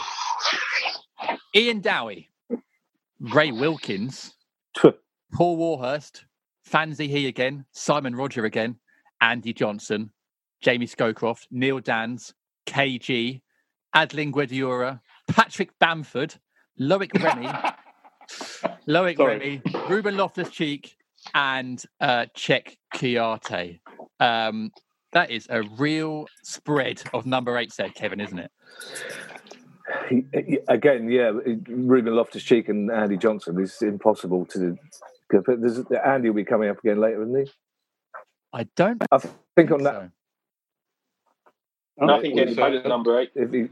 [1.53, 2.29] Ian Dowie,
[3.19, 4.33] Ray Wilkins,
[5.33, 6.23] Paul Warhurst,
[6.63, 8.77] Fan Zhiyi again, Simon Rodger again,
[9.19, 10.11] Andy Johnson,
[10.61, 12.33] Jamie Scowcroft, Neil Danns,
[12.73, 13.41] KG,
[13.95, 16.35] Adlène Guédioura, Patrick Bamford,
[16.79, 17.47] Loic Remy,
[18.87, 19.37] Loic Sorry.
[19.39, 20.95] Remy, Ruben Loftus Cheek,
[21.33, 23.79] and uh, Cheikhou Kouyaté.
[24.19, 24.71] Um,
[25.13, 28.51] that is a real spread of number eight there, Kevin, isn't it?
[30.07, 31.31] He, he- again, yeah,
[31.67, 34.77] Ruben Loftus Cheek and Andy Johnson is impossible to.
[35.31, 37.51] There's, Andy will be coming up again later, isn't he?
[38.53, 39.19] I don't I
[39.55, 40.09] think on that, so.
[42.01, 43.31] Nothing getting so- voted number eight.
[43.35, 43.67] if he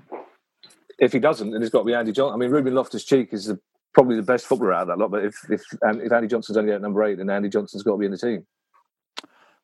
[1.00, 2.34] if he doesn't, then it's got to be Andy Johnson.
[2.34, 3.60] I mean, Ruben Loftus Cheek is the,
[3.94, 5.12] probably the best footballer out of that lot.
[5.12, 7.92] But if if and if Andy Johnson's only at number eight, then Andy Johnson's got
[7.94, 8.46] to be in the team.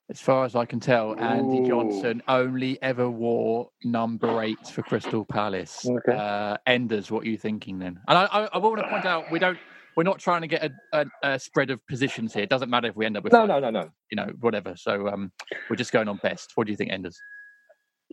[0.09, 1.67] As far as I can tell, Andy Ooh.
[1.67, 5.87] Johnson only ever wore number eight for Crystal Palace.
[5.87, 6.15] Okay.
[6.15, 7.99] Uh, Enders, what are you thinking then?
[8.09, 9.57] And I, I, I want to point out we don't.
[9.95, 12.43] We're not trying to get a, a, a spread of positions here.
[12.43, 13.89] It doesn't matter if we end up with No, five, no, no, no.
[14.11, 14.75] you know whatever.
[14.75, 15.31] So um,
[15.69, 16.51] we're just going on best.
[16.55, 17.17] What do you think, Enders?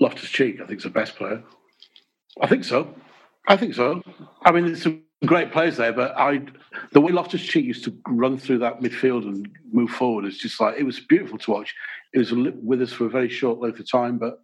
[0.01, 1.43] Loftus Cheek, I think, is the best player.
[2.41, 2.95] I think so.
[3.49, 4.03] I think so.
[4.45, 6.41] I mean, there's some great players there, but I,
[6.93, 10.61] the way Loftus Cheek used to run through that midfield and move forward is just
[10.61, 11.75] like it was beautiful to watch.
[12.15, 14.39] It was with us for a very short length of time, but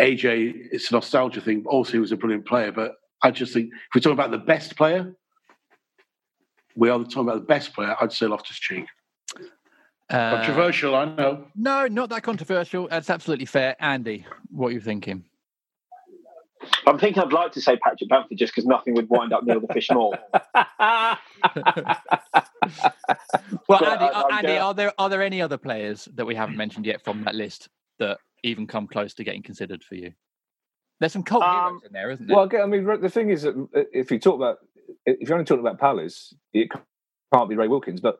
[0.00, 1.64] AJ, it's a nostalgia thing.
[1.66, 2.70] Also, he was a brilliant player.
[2.70, 5.14] But I just think if we're talking about the best player,
[6.76, 7.96] we are talking about the best player.
[8.00, 8.84] I'd say Loftus Cheek.
[10.10, 11.44] Uh, Controversial, I know.
[11.54, 12.88] no, not that controversial.
[12.88, 13.76] That's absolutely fair.
[13.78, 15.24] Andy, what are you thinking?
[16.86, 19.60] I'm thinking I'd like to say Patrick Bamford just because nothing would wind up Neil
[19.60, 20.18] the Fish more.
[23.68, 26.26] Well, But Andy, I- uh, Andy, gonna- are there are there any other players that
[26.26, 29.94] we haven't mentioned yet from that list that even come close to getting considered for
[29.94, 30.12] you?
[31.00, 32.36] There's some cult Um, heroes in there, isn't there?
[32.36, 34.58] Well, I mean, the thing is that uh, if you talk about
[35.06, 36.68] if you're only talking about Palace, it
[37.32, 38.18] can't be Ray Wilkins, but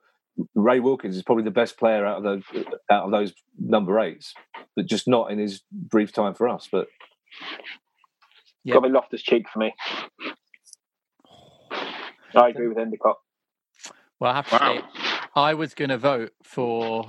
[0.55, 2.43] Ray Wilkins is probably the best player out of those
[2.91, 4.34] out of those number eights,
[4.76, 6.68] but just not in his brief time for us.
[6.70, 6.89] But
[8.64, 8.74] Yeah.
[8.74, 9.74] Got to be Loftus Cheek for me.
[12.34, 13.16] I agree with Endicott.
[14.20, 14.82] Well, I have to Wow.
[14.93, 17.09] say, I was going to vote for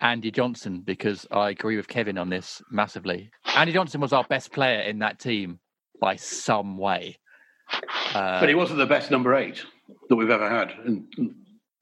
[0.00, 3.30] Andy Johnson because I agree with Kevin on this massively.
[3.56, 5.60] Andy Johnson was our best player in that team
[6.00, 7.18] by some way.
[8.14, 9.64] Uh, But he wasn't the best number eight
[10.08, 11.06] that we've ever had in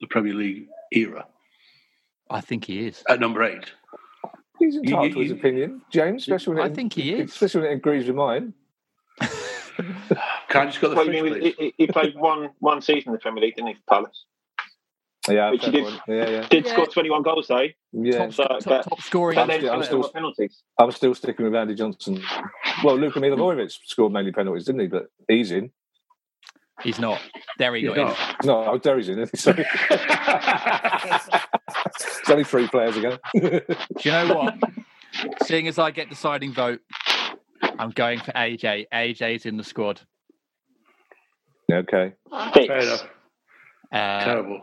[0.01, 1.26] the Premier League era
[2.30, 3.03] I think he is.
[3.09, 3.72] at number eight.
[4.59, 6.22] he's entitled you- to his you- opinion, James.
[6.22, 7.30] Especially when I it, think he is.
[7.32, 8.55] especially when it agrees with mine.
[10.49, 13.12] Can I just got the Well, you he, he- he played one one season in
[13.12, 14.24] the Premier League, didn't he, for Palace?
[15.28, 15.84] Yeah, Which he did.
[15.84, 16.01] point.
[16.09, 16.49] yeah, yeah.
[16.49, 16.72] Did Yeah.
[16.72, 17.66] score 21 goals, though.
[17.93, 18.18] yeah.
[18.18, 19.36] top, So, top, but- top scoring.
[19.36, 20.62] But then still- I'm I'm still- penalties.
[20.80, 22.22] I'm still sticking with Andy Johnson.
[22.82, 24.86] Well, Luka Milivojevic scored mainly penalties, didn't he?
[24.86, 25.70] But he's in.
[26.82, 27.20] He's not.
[27.58, 28.06] There he He's got in.
[28.06, 28.44] not.
[28.44, 29.18] No, oh, Derry's in.
[29.18, 29.36] Isn't?
[29.36, 29.64] Sorry.
[29.90, 33.18] it's only three players again.
[33.34, 33.60] Do
[34.02, 34.54] you know what?
[35.44, 36.80] Seeing as I get deciding vote,
[37.78, 38.86] I'm going for AJ.
[38.92, 40.00] AJ's in the squad.
[41.72, 42.12] okay.
[42.54, 43.02] Fair enough.
[43.92, 44.62] Uh, Terrible.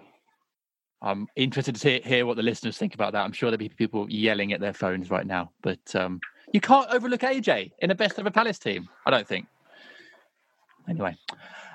[1.02, 3.24] I'm interested to hear, hear what the listeners think about that.
[3.24, 6.20] I'm sure there'll be people yelling at their phones right now, but um,
[6.54, 8.88] you can't overlook AJ in a best ever Palace team.
[9.06, 9.46] I don't think.
[10.88, 11.16] Anyway,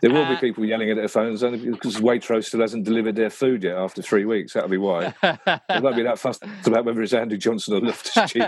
[0.02, 3.16] There will Uh, be people yelling at their phones only because Waitrose still hasn't delivered
[3.16, 4.54] their food yet after three weeks.
[4.54, 5.12] That'll be why.
[5.22, 8.42] They won't be that fussed about whether it's Andy Johnson or Loftus Cheek.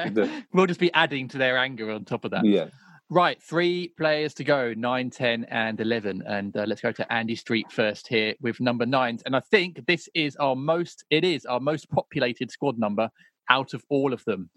[0.55, 2.45] we'll just be adding to their anger on top of that.
[2.47, 2.69] Yeah.
[3.11, 6.23] Right, three players to go 9, 10, and 11.
[6.27, 9.19] And uh, let's go to Andy Street first here with number nine.
[9.27, 13.11] And I think this is our most, it is our most populated squad number
[13.51, 14.49] out of all of them.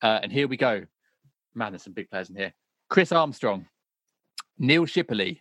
[0.00, 0.86] Uh, and here we go.
[1.54, 2.54] Man, there's some big players in here.
[2.88, 3.66] Chris Armstrong,
[4.58, 5.40] Neil Shipperley,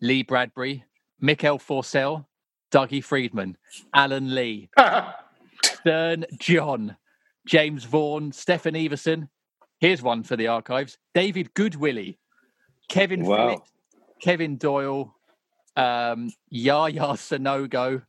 [0.00, 0.84] Lee Bradbury,
[1.20, 2.26] Mikael Forssell,
[2.70, 3.56] Dougie Freedman,
[3.94, 4.70] Alan Lee,
[5.64, 6.96] Stern John,
[7.46, 9.28] James Vaughan, Stefan Everson.
[9.80, 12.18] Here's one for the archives David Goodwillie,
[12.88, 13.36] Kevin Wow.
[13.48, 13.70] Phillips,
[14.20, 15.14] Kevin Doyle,
[15.76, 18.02] um, Yaya Sanogo,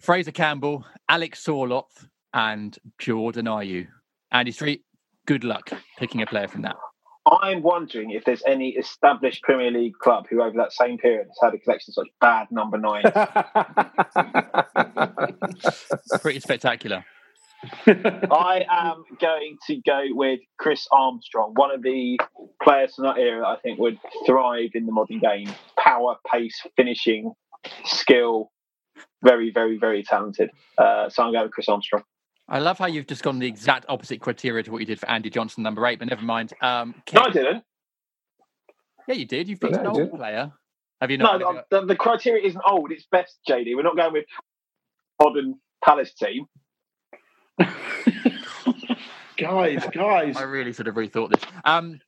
[0.00, 3.86] Frazier Campbell, Alex Sorloth, and Jordan Ayew.
[4.30, 4.82] Andy Street,
[5.26, 6.76] good luck picking a player from that.
[7.30, 11.38] I'm wondering if there's any established Premier League club who, over that same period, has
[11.40, 13.04] had a collection of such bad number nine.
[16.20, 17.04] Pretty spectacular.
[17.86, 22.18] I am going to go with Chris Armstrong, one of the
[22.60, 25.48] players from that era I think would thrive in the modern game.
[25.78, 27.34] Power, pace, finishing,
[27.84, 28.50] skill,
[29.22, 30.50] very, very, very talented.
[30.76, 32.02] Uh, so I'm going with Chris Armstrong.
[32.52, 35.08] I love how you've just gone the exact opposite criteria to what you did for
[35.10, 36.52] Andy Johnson, number eight, but never mind.
[36.60, 37.64] Um, No, I didn't.
[39.08, 39.48] Yeah, you did.
[39.48, 40.52] You've picked Yeah, an old player.
[41.00, 41.68] Have you No, not?
[41.70, 42.92] the, the criteria isn't old.
[42.92, 43.74] It's best, JD.
[43.74, 44.26] We're not going with
[45.20, 46.46] modern Palace team.
[49.38, 50.36] guys, guys.
[50.36, 51.42] I really should have rethought this.
[51.64, 52.00] Um,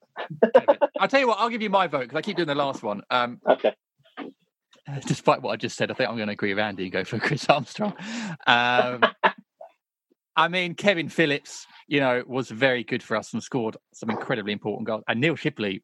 [1.01, 1.39] I'll tell you what.
[1.41, 3.03] I'll give you my vote because I keep doing the last one.
[3.11, 3.75] Um, Okay.
[5.07, 7.05] despite what I just said, I think I'm going to agree with Andy and go
[7.05, 7.95] for Chris Armstrong.
[8.47, 9.01] Um,
[10.37, 14.53] I mean, Kevin Phillips, you know, was very good for us and scored some incredibly
[14.53, 15.05] important goals.
[15.09, 15.83] And Neil Shipley,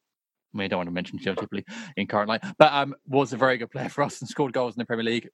[0.55, 1.65] I mean, I don't want to mention Neil Shipley
[1.97, 4.75] in current line, but um, was a very good player for us and scored goals
[4.75, 5.29] in the Premier League.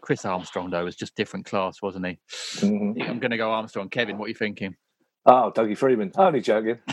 [0.00, 2.18] Chris Armstrong, though, was just different class, wasn't he?
[2.58, 3.08] Mhm.
[3.08, 3.88] I'm going to go Armstrong.
[3.88, 4.74] Kevin, what are you thinking?
[5.26, 6.12] Oh, Dougie Freedman.
[6.16, 6.78] Only joking.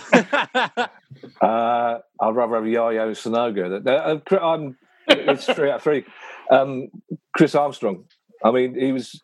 [1.42, 3.84] Uh, I'd rather have Yaya Sanogo.
[3.84, 6.04] That- I'm, it's three out of three.
[6.52, 6.90] Um,
[7.36, 8.06] Chris Armstrong.
[8.44, 9.22] I mean, he was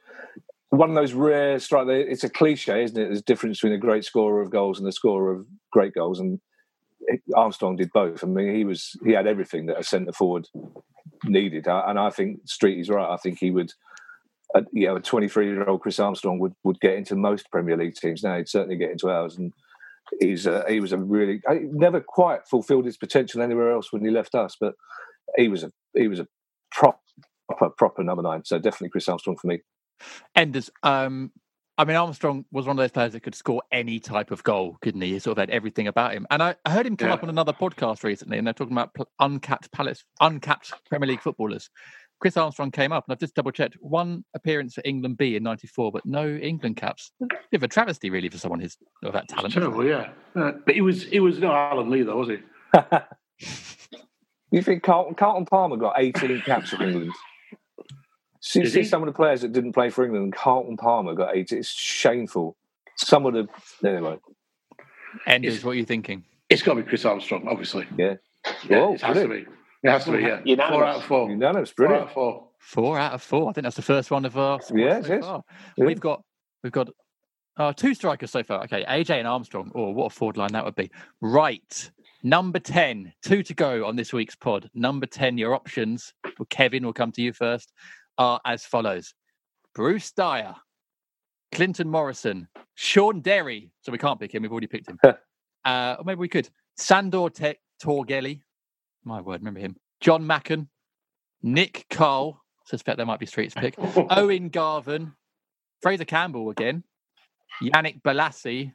[0.72, 1.88] one of those rare strike.
[1.88, 3.05] It's a cliche, isn't it?
[3.05, 6.19] There's a difference between a great scorer of goals and a scorer of great goals,
[6.19, 6.39] and
[7.36, 8.24] Armstrong did both.
[8.24, 10.47] I mean, he was he had everything that a centre forward
[11.26, 13.13] needed, and I think Street is right.
[13.13, 13.72] I think he would.
[14.53, 17.78] Uh, you know, a 23 year old Chris Armstrong would, would get into most Premier
[17.78, 18.36] League teams now.
[18.36, 19.53] He'd certainly get into ours, and
[20.19, 24.03] he's uh, he was a really he never quite fulfilled his potential anywhere else when
[24.03, 24.74] he left us, but
[25.38, 26.28] he was a he was a
[26.72, 26.97] proper
[27.78, 28.43] proper number nine.
[28.45, 29.61] So definitely Chris Armstrong for me.
[30.36, 30.70] Enders.
[30.84, 31.32] Um,
[31.78, 34.78] I mean, Armstrong was one of those players that could score any type of goal,
[34.82, 35.14] couldn't he?
[35.14, 36.28] He sort of had everything about him.
[36.30, 37.16] And I, I heard him come Yeah.
[37.16, 41.22] up on another podcast recently, and they're talking about pl- uncapped Palace, uncapped Premier League
[41.22, 41.70] footballers.
[42.20, 45.41] Chris Armstrong came up, and I've just double checked one appearance for England B in
[45.41, 47.12] '94, but no England caps.
[47.20, 49.54] Bit of a travesty, really, for someone who's of that talent.
[49.54, 49.62] isn't?
[49.64, 50.12] Terrible, yeah.
[50.36, 52.38] Uh, but he was he was no Alan Lee though, was he?
[54.52, 57.14] You think Carlton, Carlton Palmer got 18 caps for England?
[58.42, 60.34] See, Did see some of the players that didn't play for England.
[60.34, 61.60] Carlton Palmer got 18.
[61.60, 62.58] It's shameful.
[62.98, 63.48] Some of the
[63.88, 64.18] anyway.
[65.28, 66.24] Enders, Is- what are you thinking?
[66.50, 67.88] It's got to be Chris Armstrong, obviously.
[67.98, 68.16] Yeah.
[68.68, 69.46] Yeah, Oh, it has to be.
[69.84, 70.24] It has to be.
[70.24, 70.70] Yeah, Unanimous.
[70.76, 71.30] four out of four.
[71.30, 72.48] Unanimous, Four out of four.
[72.60, 73.50] Four out of four.
[73.50, 75.26] I think that's the first one of our squad Yeah, so it is.
[75.26, 75.44] far.
[75.78, 75.86] Yeah.
[75.86, 76.24] We've got
[76.64, 76.89] we've got
[77.58, 78.64] uh, two strikers so far.
[78.64, 79.72] Okay, AJ and Armstrong.
[79.76, 80.92] Oh, what a forward line that would be.
[81.22, 81.89] Right.
[82.24, 84.70] Number 10, two to go on this week's pod.
[84.76, 87.74] Number 10, your options for Kevin, will come to you first,
[88.22, 89.15] are as follows
[89.74, 90.53] Bruce Dyer,
[91.51, 93.72] Clinton Morrison, Sean Derry.
[93.82, 94.99] So we can't pick him, we've already picked him.
[95.65, 96.47] uh, or maybe we could.
[96.78, 98.39] Sandor Te- Torghelle.
[99.03, 99.76] My word, remember him.
[100.01, 100.67] John Macken,
[101.41, 102.39] Nick Carle.
[102.65, 103.74] Suspect there might be Street's pick.
[104.11, 105.13] Owen Garvan,
[105.82, 106.84] Frazier Campbell again,
[107.61, 108.72] Yannick Bolasie,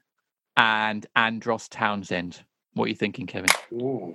[0.56, 2.42] and Andros Townsend.
[2.74, 3.50] What are you thinking, Kevin?
[3.74, 4.14] Ooh.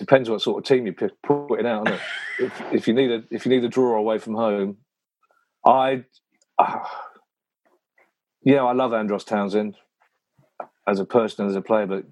[0.00, 1.84] Depends what sort of team you pick, putting out.
[1.84, 2.06] doesn't it?
[2.40, 4.78] if, if you need a if you need a draw away from home,
[5.64, 6.04] I,
[6.58, 6.78] uh,
[8.42, 9.76] yeah, I love Andros Townsend
[10.88, 12.04] as a person and as a player, but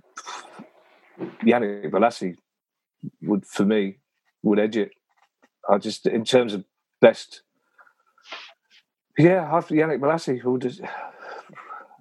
[1.42, 2.36] Yannick Bolasie
[3.22, 4.00] would for me
[4.42, 4.90] would edge it.
[5.66, 6.66] I just in terms of
[7.00, 7.40] best,
[9.16, 10.82] yeah, after Yannick Bolasie, who just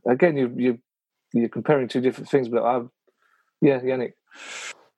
[0.05, 0.79] again you you
[1.31, 2.81] you're comparing two different things, but I,
[3.61, 4.15] yeah, Yannick.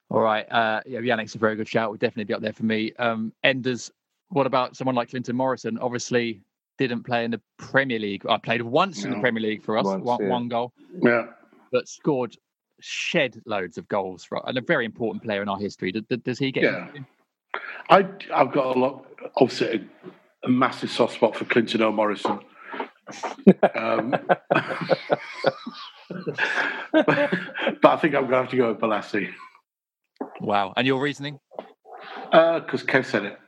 [0.09, 0.45] All right.
[0.51, 1.91] Uh, yeah, Yannick's a very good shout.
[1.91, 2.93] Would definitely be up there for me.
[2.97, 3.91] Um, Enders,
[4.29, 5.77] what about someone like Clinton Morrison?
[5.77, 6.41] Obviously,
[6.79, 8.25] didn't play in the Premier League.
[8.27, 10.29] I played once in the Premier League for us, Once, one, yeah.
[10.29, 11.27] one goal, Yeah.
[11.71, 12.35] but scored
[12.79, 15.91] shed loads of goals for, and a very important player in our history.
[15.91, 16.63] Does, does he get?
[16.63, 16.87] Yeah.
[17.89, 19.05] I, I've got a lot,
[19.37, 19.87] obviously,
[20.43, 22.39] a, a massive soft spot for Clinton O'Morrison.
[23.75, 24.43] um, but,
[26.93, 29.29] but I think I'm going to have to go with Bolasie
[30.39, 30.73] Wow.
[30.75, 31.39] And your reasoning?
[32.31, 33.39] because Kev said it.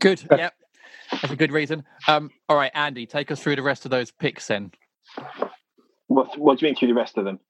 [0.00, 0.22] Good.
[0.30, 0.54] Yep.
[1.10, 1.84] That's a good reason.
[2.06, 4.72] Um, all right, Andy, take us through the rest of those picks then.
[6.06, 7.40] What, what do you mean through the rest of them?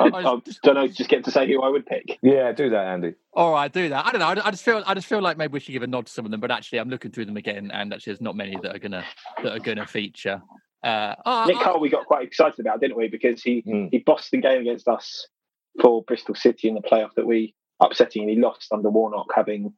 [0.00, 0.22] I, I
[0.62, 0.86] don't know.
[0.88, 2.18] Just get to say who I would pick.
[2.22, 3.14] Yeah, do that, Andy.
[3.34, 4.06] All right, do that.
[4.06, 4.42] I don't know.
[4.42, 6.12] I, I just feel I just feel like maybe we should give a nod to
[6.12, 8.56] some of them, but actually, I'm looking through them again, and actually, there's not many
[8.62, 9.04] that are gonna
[9.42, 10.42] that are gonna feature.
[10.82, 13.08] Uh, oh, Nick I- Cole, we got quite excited about, didn't we?
[13.08, 13.88] Because he Mm.
[13.92, 15.28] he bossed the game against us
[15.80, 18.28] for Bristol City in the playoff that we upsetting.
[18.28, 19.74] He lost under Warnock, having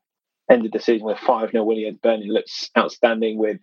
[0.51, 2.29] ended the season with five 0 winning against Burnley.
[2.29, 3.59] Looks outstanding with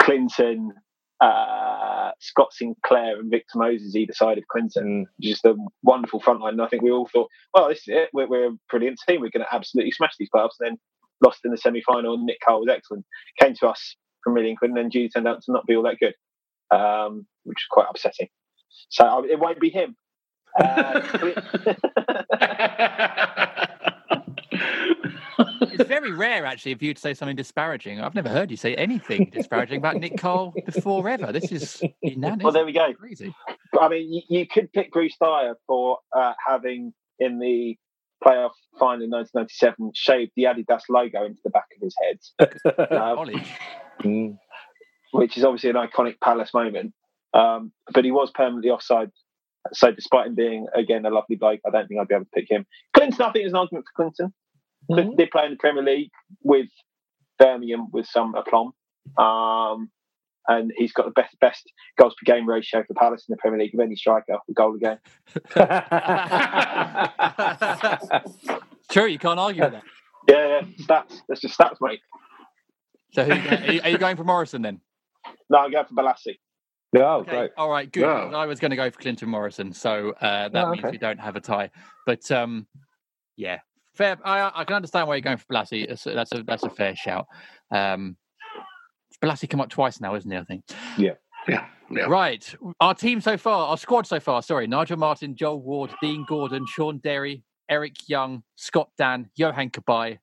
[0.00, 0.72] Clinton,
[1.20, 5.06] uh, Scott Sinclair, and Victor Moses either side of Clinton.
[5.06, 5.22] Mm.
[5.22, 6.54] Just a wonderful front line.
[6.54, 8.10] And I think we all thought, well, this is it.
[8.12, 9.20] We're, we're a brilliant team.
[9.20, 10.56] We're going to absolutely smash these playoffs.
[10.60, 10.78] And then
[11.22, 12.14] lost in the semi final.
[12.14, 13.04] And Nick Carle was excellent.
[13.40, 15.84] Came to us from million quid, and then Judy turned out to not be all
[15.84, 16.14] that good,
[16.76, 18.28] um, which is quite upsetting.
[18.88, 19.96] So uh, it won't be him.
[25.78, 28.00] It's very rare, actually, of you to say something disparaging.
[28.00, 31.32] I've never heard you say anything disparaging about Nick Cole before ever.
[31.32, 32.44] This is unanimous.
[32.44, 32.92] well, there we go.
[32.94, 33.34] Crazy.
[33.80, 37.76] I mean, you, you could pick Bruce Dyer for uh, having in the
[38.24, 42.18] playoff final in 1997 shaved the Adidas logo into the back of his head,
[42.90, 43.16] uh.
[44.02, 44.38] Mm.
[45.12, 46.92] which is obviously an iconic Palace moment.
[47.34, 49.10] Um, but he was permanently offside.
[49.72, 52.30] So, despite him being again a lovely bloke, I don't think I'd be able to
[52.34, 52.66] pick him.
[52.94, 54.34] Clinton, I think, is an argument for Clinton.
[54.90, 56.10] Clinton did play in the Premier League
[56.42, 56.68] with
[57.38, 58.72] Birmingham with some aplomb.
[59.18, 59.90] Um,
[60.48, 63.58] and he's got the best best goals per game ratio for Palace in the Premier
[63.58, 64.98] League of any striker, a goal a game.
[68.90, 69.82] True, you can't argue with that.
[70.28, 71.20] Yeah, yeah, stats.
[71.28, 72.00] That's just stats, mate.
[73.12, 74.80] So, who, are, you, are you going for Morrison then?
[75.50, 76.38] No, I'm going for Bolasie.
[76.94, 77.50] Oh, Okay, great.
[77.56, 78.04] all right, good.
[78.04, 80.92] I was going to go for Clinton Morrison, so uh, that Oh, means okay.
[80.92, 81.70] we don't have a tie.
[82.06, 82.66] But um,
[83.36, 83.58] yeah,
[83.94, 84.16] fair.
[84.24, 85.86] I, I can understand why you're going for Bolasie.
[85.88, 87.26] That's a, that's a fair shout.
[87.70, 88.16] Um,
[89.22, 90.36] Bolasie come up twice now, isn't he?
[90.36, 90.64] I think.
[90.96, 91.14] Yeah,
[91.48, 91.66] yeah.
[92.08, 94.42] Right, our team so far, our squad so far.
[94.42, 100.18] Sorry, Nigel Martyn, Joel Ward, Dean Gordon, Sean Derry, Eric Young, Scott Dann, Yohan Cabaye,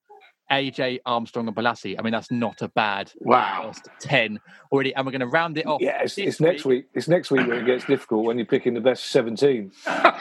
[0.54, 1.96] AJ Armstrong, and Bolasie.
[1.98, 3.72] I mean, that's not a bad Wow.
[4.00, 4.40] ten
[4.72, 5.82] already, and we're going to round it off.
[5.82, 6.86] Yeah, it's, this it's next week.
[6.94, 9.72] It's next week where it gets difficult when you're picking the best 17.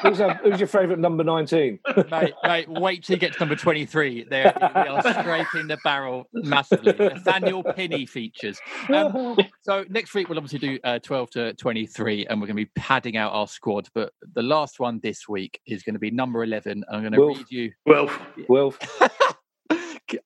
[0.02, 1.78] Who's, that, who's your favourite number 19?
[2.10, 4.24] mate, mate, wait till you get to number 23.
[4.24, 6.92] There, we are scraping the barrel massively.
[6.98, 8.58] Nathaniel Pinney features.
[8.88, 12.64] Um, so next week we'll obviously do uh, 12 to 23, and we're going to
[12.64, 13.88] be padding out our squad.
[13.94, 16.84] But the last one this week is going to be number 11.
[16.90, 17.38] I'm going to Wolf.
[17.38, 17.72] read you.
[17.86, 18.10] Well,
[18.48, 18.78] Wilf.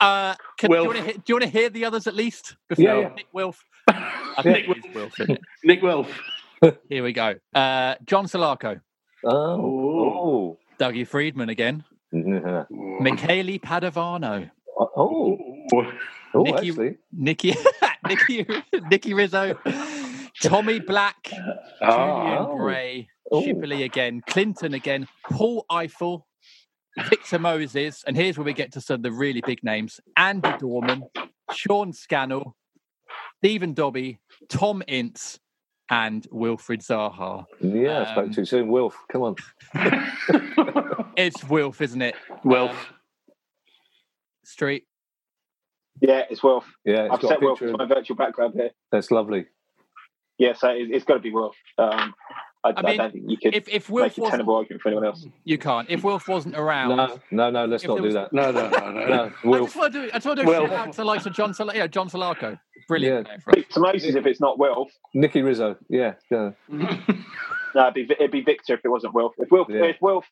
[0.00, 0.86] Uh, can, do, you Wilf.
[0.94, 2.56] want to hear, do you want to hear the others at least?
[2.68, 3.08] Before Yeah, yeah.
[3.14, 3.64] Nick Wilf.
[3.88, 5.40] I think it is Wilf, isn't it?
[5.64, 6.08] Nick Welf.
[6.88, 7.34] Here we go.
[7.54, 8.80] Uh, John Salako,
[9.24, 10.58] Oh.
[10.78, 11.84] Dougie Freedman again,
[12.14, 12.68] Oh.
[13.00, 14.50] Michele Padovano.
[14.78, 15.38] Oh.
[15.72, 15.92] Oh,
[16.34, 16.96] Oh, Nicky- actually.
[17.12, 17.54] Nicky,
[18.06, 18.46] Nicky,
[18.90, 19.58] Nicky Rizzo,
[20.42, 21.30] Tommy Black,
[21.80, 22.44] Ah.
[22.44, 23.42] Julian Gray, Oh.
[23.42, 26.22] Shipley again, Clinton again, Paul Ifill,
[27.08, 30.50] Victor Moses, and here's where we get to some of the really big names: Andy
[30.58, 31.04] Dorman,
[31.52, 32.56] Sean Scannell,
[33.38, 34.18] Stephen Dobbie,
[34.48, 35.38] Tom Ince,
[35.90, 37.44] and Wilfried Zaha.
[37.60, 38.68] Yeah, I spoke Um, too soon.
[38.68, 39.36] Wilf, come on.
[41.16, 42.14] It's Wilf, isn't it?
[42.44, 42.92] Welf.
[44.44, 44.84] Street.
[46.02, 46.70] Yeah, it's Wilf.
[46.84, 47.72] Yeah, it's I've got set a Wilf picture.
[47.72, 48.70] as my virtual background here.
[48.92, 49.46] That's lovely.
[50.36, 51.56] Yeah, so it, it's got to be Wilf.
[51.78, 52.12] Um,
[52.76, 54.82] I, I, mean, don't think you could If if Wilf make a wasn't, tenable argument
[54.82, 55.26] for anyone else.
[55.44, 55.88] you can't.
[55.90, 58.32] If Wilf wasn't around, No, no, no, let's not do was- that.
[58.32, 59.06] No, no, no, no.
[59.08, 59.66] No, I Wilf.
[59.68, 60.06] just want to do.
[60.12, 61.86] I just want to do a shout out to the likes of John, Sol- yeah,
[61.86, 62.58] John Salako.
[62.88, 63.26] Brilliant.
[63.26, 63.34] Yeah.
[63.36, 63.56] player for us.
[63.56, 65.76] Victor Moses, if it's not Wilf, Nicky Rizzo.
[65.88, 66.14] Yeah.
[66.30, 66.50] yeah.
[66.68, 69.32] no, it'd be, it'd be Victor if it wasn't Wilf.
[69.38, 69.84] If Wilf, Yeah.
[69.84, 70.24] if Wilf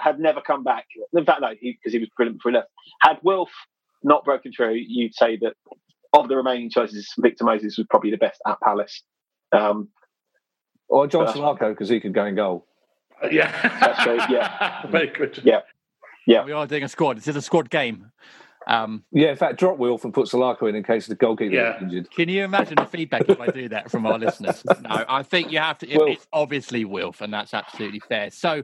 [0.00, 2.56] had never come back, in fact, no, because he, 'cause he was brilliant before he
[2.58, 2.68] left.
[3.00, 3.50] Had Wilf
[4.02, 5.54] not broken through, you'd say that
[6.12, 9.02] of the remaining choices, Victor Moses was probably the best at Palace.
[9.52, 9.88] Um,
[10.88, 12.66] Or John Uh, because he could go in goal.
[13.30, 13.50] Yeah.
[13.80, 14.86] That's true, yeah.
[14.90, 15.40] Very good.
[15.44, 15.60] Yeah.
[16.26, 16.44] Yeah.
[16.44, 17.16] We are doing a squad.
[17.16, 18.10] This is a squad game.
[18.66, 21.76] Um, Yeah, in fact, drop Wilf and put Salako in in case the goalkeeper Yeah.
[21.76, 22.10] is injured.
[22.10, 24.62] can you imagine the feedback if I do that from our listeners?
[24.82, 25.88] No, I think you have to.
[25.90, 26.10] it- Wilf.
[26.10, 28.30] It's obviously Wilf, and that's absolutely fair.
[28.30, 28.62] So,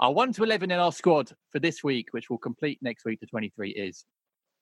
[0.00, 3.20] our one to eleven in our squad for this week, which will complete next week
[3.20, 4.04] to twenty three, is.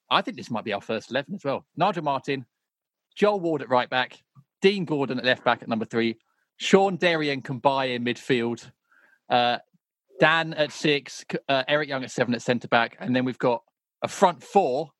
[0.08, 1.66] I think this might be our first eleven as well.
[1.76, 2.46] Nigel Martyn,
[3.16, 4.22] Joel Ward at right back,
[4.62, 6.16] Dean Gordon at left back at number three,
[6.56, 8.70] Sean Derry and Cabaye in midfield,
[9.30, 9.58] uh,
[10.18, 13.62] Dann at six, uh, Eric Young at seven at centre back, and then we've got
[14.02, 14.90] a front four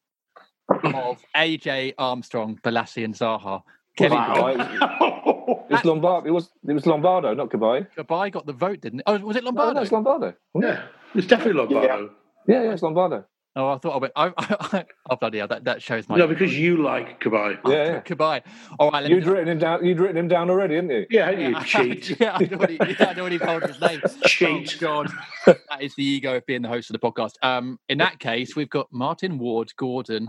[0.69, 3.63] of AJ Armstrong, Bolasie, and Zaha.
[3.97, 5.65] Kevin Wow.
[5.69, 6.29] It was Lombardo.
[6.29, 7.87] It was it was Lombardo, not Cabaye.
[7.97, 9.05] Cabaye got the vote, didn't it?
[9.07, 9.73] Oh, was it No, Lombardo?
[9.75, 10.35] no, it's Lombardo.
[10.55, 10.83] Yeah,
[11.15, 12.11] it's definitely Lombardo.
[12.47, 13.25] Yeah, yeah, it's Lombardo.
[13.59, 14.13] Oh, I thought I went.
[14.17, 15.49] I, I, oh, bloody hell!
[15.49, 16.17] That, that shows my.
[16.17, 17.59] No, because you like Cabaye.
[17.65, 18.03] Yeah, yeah.
[18.05, 18.43] Goodbye.
[18.79, 19.83] All right, let You'd written him down.
[19.83, 21.07] You'd written him down already, hadn't you?
[21.09, 22.17] Yeah, you cheat.
[22.21, 24.03] yeah, I'd already, yeah, I'd already told his name.
[24.27, 24.77] Cheat.
[24.77, 25.11] Oh, God,
[25.47, 27.33] that is the ego of being the host of the podcast.
[27.43, 30.29] Um, in that case, we've got Martyn Ward, Gordon,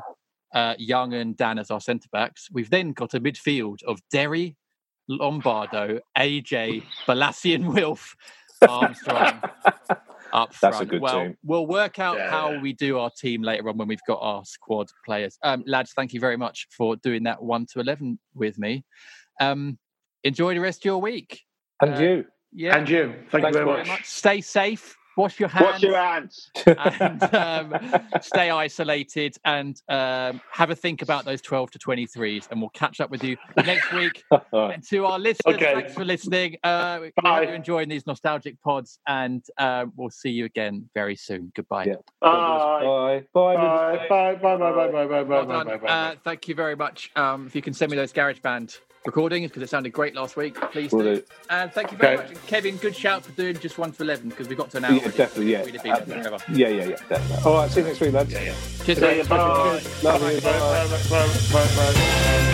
[0.56, 2.48] uh, Young, and Dann as our centre backs.
[2.54, 4.56] We've then got a midfield of Derry,
[5.10, 8.16] Lombardo, AJ, Bolasie, and Wilf
[8.62, 9.42] Armstrong
[10.34, 10.74] up front.
[10.74, 11.38] That's a good well, team.
[11.44, 12.30] we'll work out Yeah.
[12.30, 15.38] how we do our team later on when we've got our squad players.
[15.44, 18.84] Um, lads, thank you very much for doing that one to eleven with me.
[19.40, 19.78] Um,
[20.24, 21.42] enjoy the rest of your week.
[21.82, 22.26] And Uh, you.
[22.52, 23.14] Yeah, And you.
[23.30, 24.06] Thank Thanks you very very much.
[24.06, 24.97] Stay safe.
[25.18, 25.74] Wash your hands.
[25.74, 26.52] Wash your hands.
[27.02, 27.76] and um,
[28.22, 33.02] stay isolated and um, have a think about those 12 to 23s and we'll catch
[33.02, 35.74] up with you next week and to our listeners Okay.
[35.74, 37.40] thanks for listening uh, we Bye.
[37.40, 41.86] hope you're enjoying these nostalgic pods and uh, we'll see you again very soon goodbye
[41.86, 41.96] Yeah.
[42.22, 43.24] Bye.
[43.34, 43.56] Bye.
[43.56, 44.08] Bye.
[44.10, 45.66] Bye, bye, bye, bye, bye, bye, bye, well bye, done.
[45.68, 46.18] bye, bye, Uh, bye.
[46.24, 49.70] thank you very much um, if you can send me those GarageBand recordings because it
[49.70, 51.24] sounded great last week please Will do do.
[51.50, 52.24] and thank you very Okay.
[52.24, 54.78] much and kevin good shout for doing just one to 11 because we got to
[54.78, 55.18] an hour Yeah, already.
[55.18, 55.64] definitely, yeah.
[55.66, 56.44] We'd have been there forever.
[56.48, 56.96] Yeah, yeah, yeah.
[57.10, 57.44] Definitely.
[57.52, 57.72] All right.
[57.72, 58.32] See you next week, lads.
[58.32, 58.54] Yeah, yeah.
[58.86, 59.30] Cheers, See you, mate.
[59.30, 59.38] bye.
[60.04, 60.42] Love you.
[60.42, 60.60] Bye.
[60.60, 62.54] Bye, bye, bye, bye, bye.